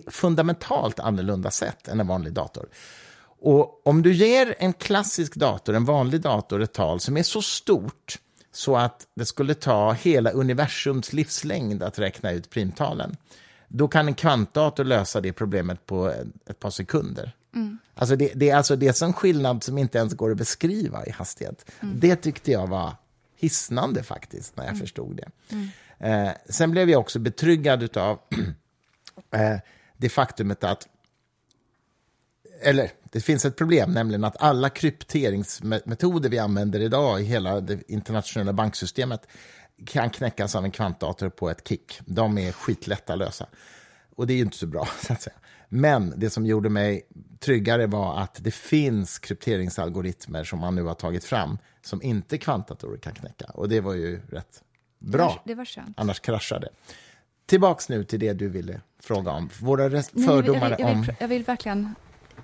[0.07, 2.69] fundamentalt annorlunda sätt än en vanlig dator.
[3.41, 7.41] Och om du ger en klassisk dator, en vanlig dator, ett tal som är så
[7.41, 8.19] stort
[8.51, 13.17] så att det skulle ta hela universums livslängd att räkna ut primtalen,
[13.67, 16.13] då kan en kvantdator lösa det problemet på
[16.45, 17.31] ett par sekunder.
[17.95, 21.11] Alltså det, det är alltså det sån skillnad som inte ens går att beskriva i
[21.11, 21.71] hastighet.
[21.81, 22.93] Det tyckte jag var
[23.35, 25.29] hisnande faktiskt, när jag förstod det.
[25.99, 28.19] Eh, sen blev jag också betryggad av
[29.97, 30.87] det faktumet att
[32.61, 37.91] eller det finns ett problem, nämligen att alla krypteringsmetoder vi använder idag i hela det
[37.91, 39.27] internationella banksystemet
[39.85, 41.99] kan knäckas av en kvantdator på ett kick.
[42.05, 43.47] De är skitlätta att lösa.
[44.15, 45.35] Och det är ju inte så bra, så att säga.
[45.69, 47.01] Men det som gjorde mig
[47.39, 52.97] tryggare var att det finns krypteringsalgoritmer som man nu har tagit fram som inte kvantdatorer
[52.97, 53.45] kan knäcka.
[53.45, 54.63] Och det var ju rätt
[54.99, 55.41] bra.
[55.45, 55.99] Det var skönt.
[55.99, 56.69] Annars kraschar det.
[57.49, 59.49] Tillbaks nu till det du ville fråga om.
[59.61, 61.01] Våra Nej, jag, vill, fördomar jag, vill, jag, om...
[61.01, 61.95] vill, jag vill verkligen...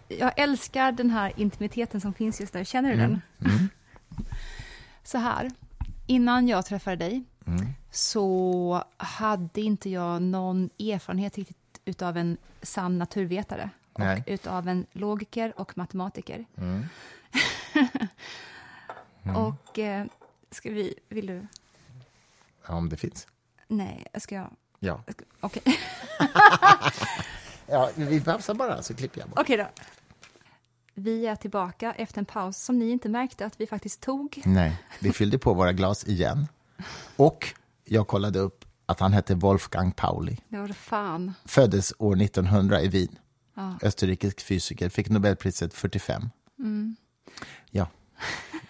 [0.07, 2.65] Jag älskar den här intimiteten som finns just nu.
[2.65, 3.21] Känner du den?
[3.39, 3.69] Mm.
[5.03, 5.51] Så här,
[6.07, 7.65] innan jag träffade dig Mm.
[7.91, 14.19] så hade inte jag någon erfarenhet riktigt utav en sann naturvetare Nej.
[14.21, 16.45] och utav en logiker och matematiker.
[19.27, 19.35] Mm.
[19.35, 20.05] Och eh,
[20.51, 20.93] ska vi...
[21.09, 21.47] Vill du...
[22.67, 23.27] Ja, om det finns.
[23.67, 24.49] Nej, ska jag...
[24.79, 25.03] Ja.
[25.39, 25.63] Okej,
[27.67, 29.39] ja vi pausar bara, så klipper jag bort.
[29.39, 29.67] Okej då.
[30.93, 34.41] Vi är tillbaka efter en paus som ni inte märkte att vi faktiskt tog.
[34.45, 36.47] Nej, vi fyllde på våra glas igen.
[37.15, 37.53] Och
[37.85, 40.37] jag kollade upp att han hette Wolfgang Pauli.
[40.49, 41.33] Det var det fan.
[41.45, 43.19] Föddes år 1900 i Wien.
[43.53, 43.77] Ja.
[43.81, 46.29] Österrikisk fysiker, fick Nobelpriset 45.
[46.59, 46.95] Mm.
[47.71, 47.87] Ja.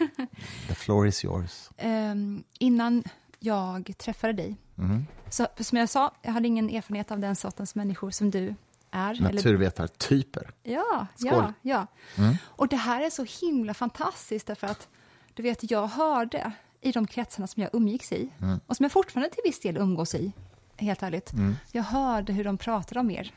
[0.68, 1.70] The floor is yours.
[1.78, 3.04] Ehm, innan
[3.46, 5.06] jag träffade dig, Mm.
[5.30, 8.56] så, som jag sa, jag hade ingen erfarenhet av den sortens människor som du
[8.92, 9.22] är.
[9.22, 10.52] Naturvetartyper.
[10.64, 11.30] ja, Skål.
[11.32, 11.88] ja, ja.
[12.24, 12.36] Mm.
[12.46, 14.88] Och det här är så himla fantastiskt därför att
[15.34, 18.60] du vet, jag hörde i de kretsarna som jag umgicks i Mm.
[18.68, 20.32] och som jag fortfarande till viss del umgås i,
[20.78, 21.32] helt ärligt.
[21.72, 23.34] Jag hörde hur de pratade om er.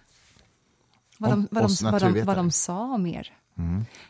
[1.18, 3.36] Vad Om de, vad, de, vad, de, vad de sa om er.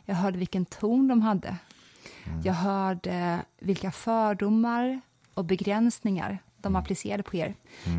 [0.04, 1.56] Jag hörde vilken ton de hade.
[2.44, 5.00] Jag hörde vilka fördomar
[5.38, 7.54] och begränsningar de applicerade på er.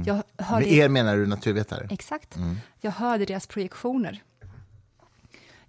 [0.05, 1.87] Jag hörde Med er menar du naturvetare?
[1.89, 2.35] Exakt.
[2.81, 4.23] Jag hörde deras projektioner.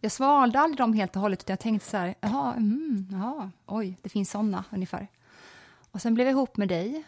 [0.01, 3.51] Jag svalde aldrig dem helt och hållet, utan jag tänkte så här, jaha, mm, jaha,
[3.67, 5.09] oj, det finns såna ungefär.
[5.91, 7.03] Och sen blev jag ihop med dig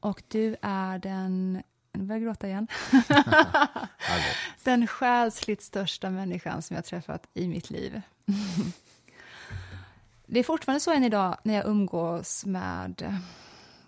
[0.00, 1.62] och du är den,
[1.92, 2.68] nu börjar jag gråta igen,
[4.64, 8.00] den själsligt största människan som jag träffat i mitt liv.
[10.30, 13.20] Det är fortfarande så än idag när jag umgås med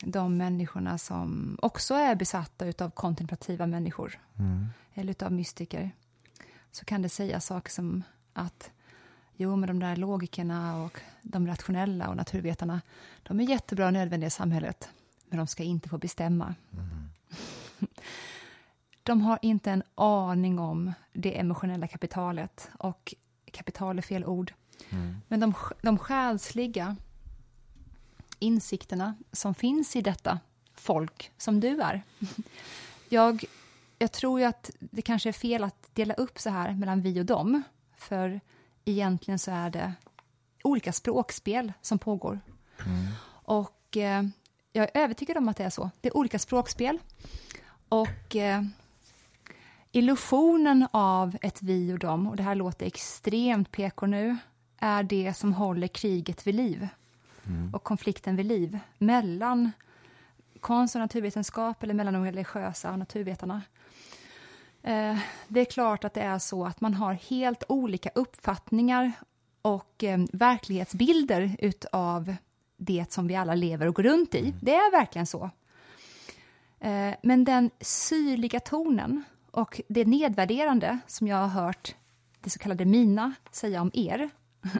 [0.02, 4.20] de människorna som också är besatta av kontemplativa människor
[4.94, 5.90] eller utav mystiker
[6.70, 8.70] så kan det säga saker som att
[9.36, 12.80] jo, men de där logikerna och de rationella och naturvetarna
[13.22, 14.88] de är jättebra och nödvändiga i samhället.
[15.28, 16.54] men de ska inte få bestämma.
[19.02, 23.14] De har inte en aning om det emotionella kapitalet, och
[23.52, 24.52] kapital är fel ord.
[25.28, 26.96] Men de, de själsliga
[28.40, 30.40] insikterna som finns i detta
[30.74, 32.02] folk som du är.
[33.12, 33.44] Jag,
[33.98, 37.20] jag tror ju att det kanske är fel att dela upp så här mellan vi
[37.20, 37.62] och dem,
[37.96, 38.40] för
[38.84, 39.92] egentligen så är det
[40.64, 42.40] olika språkspel som pågår.
[43.30, 44.22] Och eh,
[44.72, 45.90] jag är övertygad om att det är så.
[46.00, 46.98] Det är olika språkspel.
[47.88, 48.62] Och eh,
[49.92, 54.36] illusionen av ett vi och dem, och det här låter extremt PK nu,
[54.78, 56.88] är det som håller kriget vid liv
[57.72, 59.70] och konflikten vid liv mellan
[60.60, 63.62] konst och naturvetenskap eller mellan de religiösa och naturvetarna.
[64.82, 65.18] Eh,
[65.48, 69.12] det är klart att det är så att man har helt olika uppfattningar
[69.62, 72.34] och eh, verklighetsbilder utav
[72.76, 74.54] det som vi alla lever och går runt i.
[74.60, 75.50] Det är verkligen så.
[76.80, 81.94] Eh, men den syrliga tonen och det nedvärderande som jag har hört
[82.40, 84.30] det så kallade mina säga om er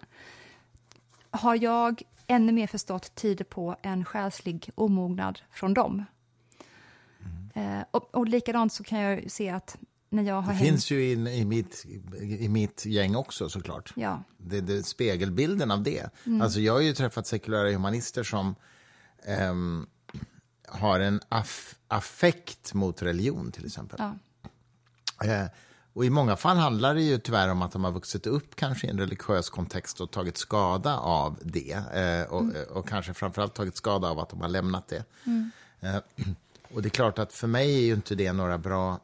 [1.31, 6.05] har jag ännu mer förstått tyder på en själslig omognad från dem.
[7.55, 9.77] Eh, och, och likadant så kan jag se att
[10.11, 11.87] när jag har Det finns ju in, i, mitt,
[12.21, 13.93] i mitt gäng också såklart.
[13.97, 14.23] Ja.
[14.39, 16.11] Det, det, spegelbilden av det.
[16.43, 18.55] Alltså jag har ju träffat sekulära humanister som
[19.25, 19.87] ehm,
[20.69, 23.99] har en aff, affekt mot religion till exempel.
[23.99, 24.15] Ja.
[25.27, 25.47] Eh,
[26.01, 28.87] och I många fall handlar det ju tyvärr om att de har vuxit upp kanske
[28.87, 31.73] i en religiös kontext och tagit skada av det.
[31.73, 35.05] Eh, och, och kanske framförallt tagit skada av att de har lämnat det.
[35.81, 35.97] Eh,
[36.75, 39.01] och det är klart att för mig är ju inte det några bra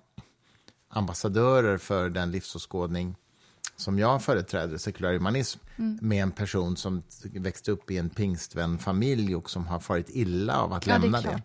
[0.89, 3.17] ambassadörer för den livsåskådning
[3.77, 5.59] som jag företräder, sekulär humanism,
[6.01, 10.73] med en person som växte upp i en pingstvänfamilj och som har farit illa av
[10.73, 11.43] att Ja, lämna det.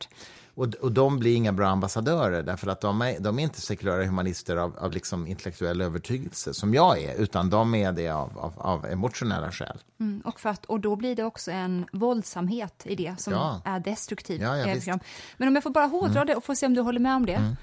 [0.55, 4.05] Och, och de blir inga bra ambassadörer, därför att de är, de är inte sekulära
[4.05, 8.53] humanister av, av liksom intellektuell övertygelse, som jag är, utan de är det av, av,
[8.57, 9.77] av emotionella skäl.
[9.99, 13.61] Mm, och, för att, och då blir det också en våldsamhet i det som Ja.
[13.65, 14.41] är destruktiv.
[14.41, 14.67] Ja, ja.
[14.67, 14.99] Mm.
[15.37, 17.25] Men om jag får bara hårdra det och få se om du håller med om
[17.25, 17.55] det.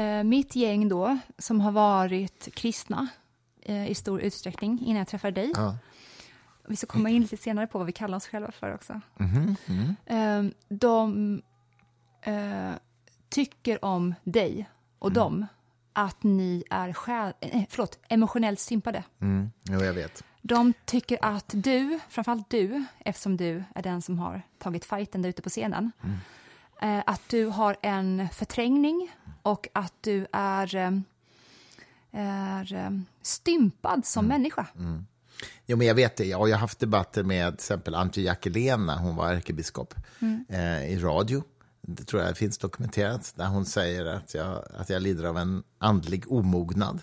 [0.00, 3.08] Eh, mitt gäng då, som har varit kristna
[3.62, 5.52] eh, i stor utsträckning innan jag träffade dig.
[5.54, 5.76] Ja.
[6.68, 9.00] Vi ska komma in lite senare på vad vi kallar oss själva för också.
[9.20, 9.96] Mm.
[10.06, 11.42] Eh, de
[12.26, 12.72] eh,
[13.28, 14.68] tycker om dig
[14.98, 15.14] och Mm.
[15.14, 15.46] dem
[15.92, 19.04] att ni är själ, eh, förlåt, emotionellt stympade.
[19.20, 20.24] Mm, jo, jag vet.
[20.42, 25.28] De tycker att du, framförallt du, eftersom du är den som har tagit fighten där
[25.28, 25.92] ute på scenen,
[26.82, 29.12] eh, att du har en förträngning
[29.42, 30.90] och att du är, eh,
[32.12, 32.90] är eh,
[33.22, 34.66] stympad som människa.
[35.66, 36.24] Jo, men jag vet det.
[36.24, 39.94] Jag har haft debatter med till exempel Antje Jackelena, hon var ärkebiskop,
[40.48, 41.42] eh, i radio.
[41.86, 45.62] Det tror jag finns dokumenterat, där hon säger att jag, att jag lider av en
[45.78, 47.02] andlig omognad.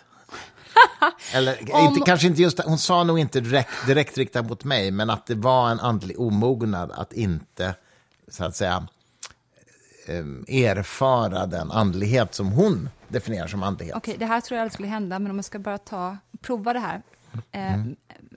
[1.33, 4.91] Eller Om- inte, kanske inte just hon sa nog inte direkt, direkt riktat mot mig,
[4.91, 7.75] men att det var en andlig omognad att inte,
[8.27, 8.87] så att säga,
[10.07, 10.25] eh,
[10.65, 13.95] erfara den andlighet som hon definierar som andlighet.
[13.95, 16.73] Okej, det här tror jag aldrig skulle hända, men om jag ska bara ta, prova
[16.73, 17.01] det här,
[17.51, 17.81] eh,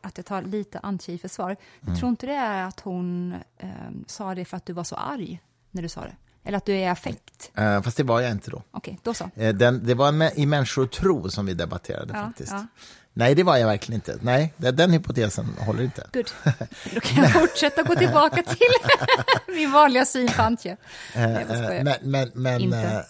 [0.03, 1.57] att jag tar lite Antje i försvar.
[1.80, 3.68] Jag tror inte det är att hon eh,
[4.07, 5.40] sa det för att du var så arg
[5.70, 6.16] när du sa det,
[6.47, 7.51] eller att du är i affekt.
[7.55, 8.62] Eh, fast det var jag inte då.
[8.70, 9.30] Okej, då så.
[9.36, 12.53] Eh, Den, det var i Människor och tro som vi debatterade Ja, faktiskt.
[12.53, 12.66] ja.
[13.18, 14.18] Nej, det var jag verkligen inte.
[14.22, 16.07] Nej, den, den hypotesen håller inte.
[16.12, 16.30] Good.
[16.94, 18.59] Då kan jag fortsätta gå tillbaka till
[19.55, 20.76] min vanliga syn på Antje.
[21.14, 21.22] Eh.
[21.84, 23.01] Men, men, men eh,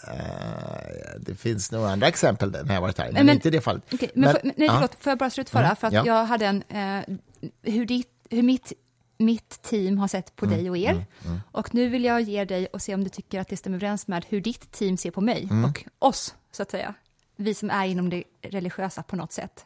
[1.20, 3.82] det finns några andra exempel när jag varit här, men, men- inte i det fallet.
[3.92, 4.72] Okej, men, för, nej, ja.
[4.74, 5.76] förlåt, får jag bara slutföra?
[5.76, 6.02] För att ja.
[6.06, 6.62] jag hade en...
[6.68, 7.14] Eh,
[7.62, 8.72] hur, ditt, hur mitt,
[9.18, 11.06] mitt team har sett på Mm, dig och er.
[11.52, 14.06] Och nu vill jag ge dig och se om du tycker att det stämmer överens
[14.08, 15.64] med hur ditt team ser på mig Mm.
[15.64, 16.94] och oss, så att säga.
[17.36, 19.64] Vi som är inom det religiösa på något sätt.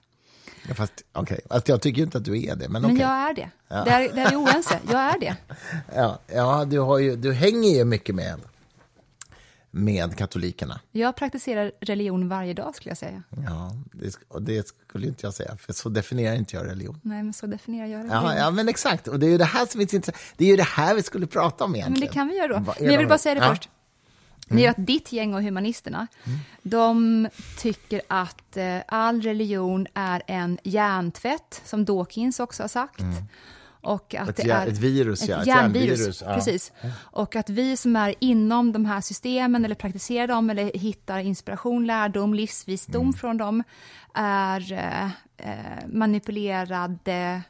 [0.68, 1.40] Ja, fast, okay.
[1.50, 3.00] fast jag tycker inte att du är det, men Men okej.
[3.00, 3.50] jag är det.
[3.68, 4.78] Där, där är vi oense.
[4.90, 5.36] Jag är det.
[5.94, 8.40] Ja, ja du, har ju, du hänger ju mycket med,
[9.70, 10.80] med katolikerna.
[10.92, 13.22] Jag praktiserar religion varje dag, skulle jag säga.
[13.46, 17.00] Ja, det, och det skulle inte jag säga, för så definierar inte jag religion.
[17.02, 18.24] Nej, men så definierar jag religion.
[18.24, 19.08] Ja, ja, men exakt.
[19.08, 20.16] Och det är ju det här som är intressant.
[20.36, 22.00] Det är ju det här vi skulle prata om egentligen.
[22.00, 22.74] Men det kan vi göra då.
[22.80, 23.44] Men jag vill bara säga det Ja.
[23.46, 23.56] Mm.
[23.56, 23.68] först.
[24.48, 26.06] Det är att ditt gäng och humanisterna,
[26.62, 33.00] de tycker att eh, all religion är en hjärntvätt, som Dawkins också har sagt.
[33.82, 34.28] Och att Mm.
[34.28, 35.88] Ett det är ett virus, ja, ett järnvirus.
[35.98, 36.34] järnvirus, ja.
[36.34, 36.72] Precis.
[36.96, 41.86] Och att vi som är inom de här systemen, eller praktiserar dem, eller hittar inspiration,
[41.86, 43.12] lärdom, livsvisdom Mm.
[43.12, 43.62] från dem,
[44.14, 45.04] är eh,
[45.36, 47.42] eh, manipulerade,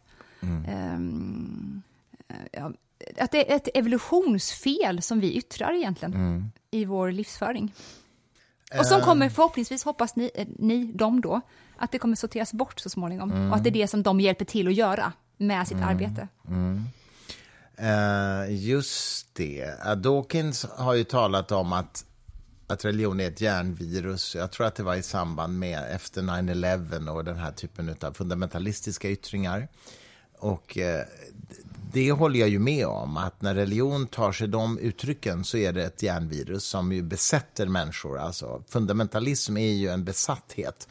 [0.43, 0.65] Mm.
[0.65, 1.83] ehm,
[2.53, 2.73] ja,
[3.19, 7.75] att det är ett evolutionsfel som vi yttrar egentligen i vår livsföring.
[8.79, 11.41] Och som kommer förhoppningsvis, hoppas ni, eh, ni, de då,
[11.77, 13.51] att det kommer sorteras bort så småningom.
[13.51, 16.29] Och att det är det som de hjälper till att göra med sitt arbete.
[17.77, 19.75] Eh, just det.
[19.87, 22.05] Uh, Dawkins har ju talat om att,
[22.67, 24.35] att religion är ett järnvirus.
[24.35, 28.13] Jag tror att det var i samband med efter 9-11 och den här typen av
[28.13, 29.69] fundamentalistiska yttringar.
[30.39, 31.05] Och eh,
[31.93, 35.73] det håller jag ju med om, att när religion tar sig de uttrycken så är
[35.73, 38.19] det ett järnvirus som ju besätter människor.
[38.19, 40.89] Alltså, fundamentalism är ju en besatthet.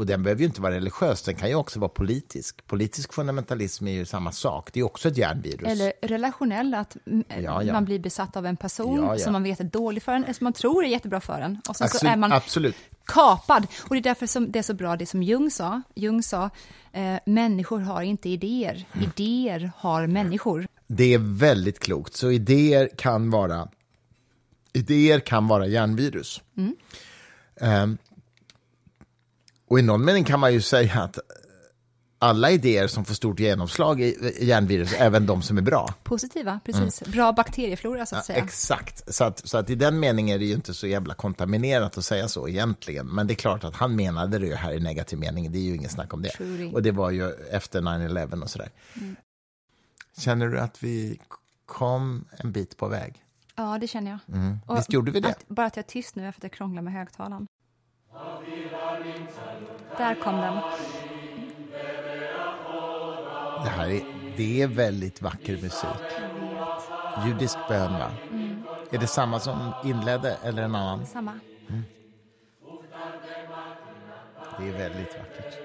[0.00, 2.66] Och den behöver ju inte vara religiös, den kan ju också vara politisk.
[2.66, 5.68] Politisk fundamentalism är ju samma sak, det är också ett järnvirus.
[5.68, 7.72] Eller relationell, att mm, Ja, ja.
[7.72, 10.34] man blir besatt av en person Ja, som man vet är dålig för en, eller
[10.34, 11.60] som man tror är jättebra för en.
[11.68, 12.76] Och sen så Absolut, är man absolut.
[13.04, 13.66] kapad.
[13.88, 15.82] Och det är därför som det är så bra det som Jung sa.
[15.94, 16.50] Jung sa,
[16.92, 19.10] eh, människor har inte idéer, Mm.
[19.16, 20.66] idéer har människor.
[20.86, 22.14] Det är väldigt klokt.
[22.16, 23.68] Så idéer kan vara,
[24.72, 26.42] idéer kan vara järnvirus.
[27.60, 27.98] Ehm,
[29.70, 31.18] och i någon mening kan man ju säga att
[32.18, 35.94] alla idéer som får stort genomslag är järnvirus, även de som är bra.
[36.02, 37.02] Positiva, precis.
[37.02, 38.38] Bra bakterieflora så att säga.
[38.38, 41.98] Exakt, så att, så att i den meningen är det ju inte så jävla kontaminerat
[41.98, 43.06] att säga så egentligen.
[43.06, 45.62] Men det är klart att han menade det ju här i negativ mening, det är
[45.62, 46.28] ju ingen snack om det.
[46.28, 46.72] Truly.
[46.72, 48.70] Och det var ju efter 9-11 och sådär.
[50.18, 51.20] Känner du att vi
[51.66, 53.24] kom en bit på väg?
[53.56, 54.36] Ja, det känner jag.
[54.36, 54.58] Mm.
[54.76, 55.28] Visst gjorde vi det?
[55.28, 57.46] Att, bara att jag är tyst nu är för att jag krånglar med högtalaren.
[59.98, 60.54] Där kom den.
[63.64, 64.02] Det här är,
[64.36, 65.88] det är väldigt vacker musik.
[67.26, 68.10] Judisk bön, va?
[68.30, 68.62] Mm.
[68.90, 71.06] Är det samma som inledde eller en annan?
[71.06, 71.40] Samma.
[74.58, 75.59] Det är väldigt vackert.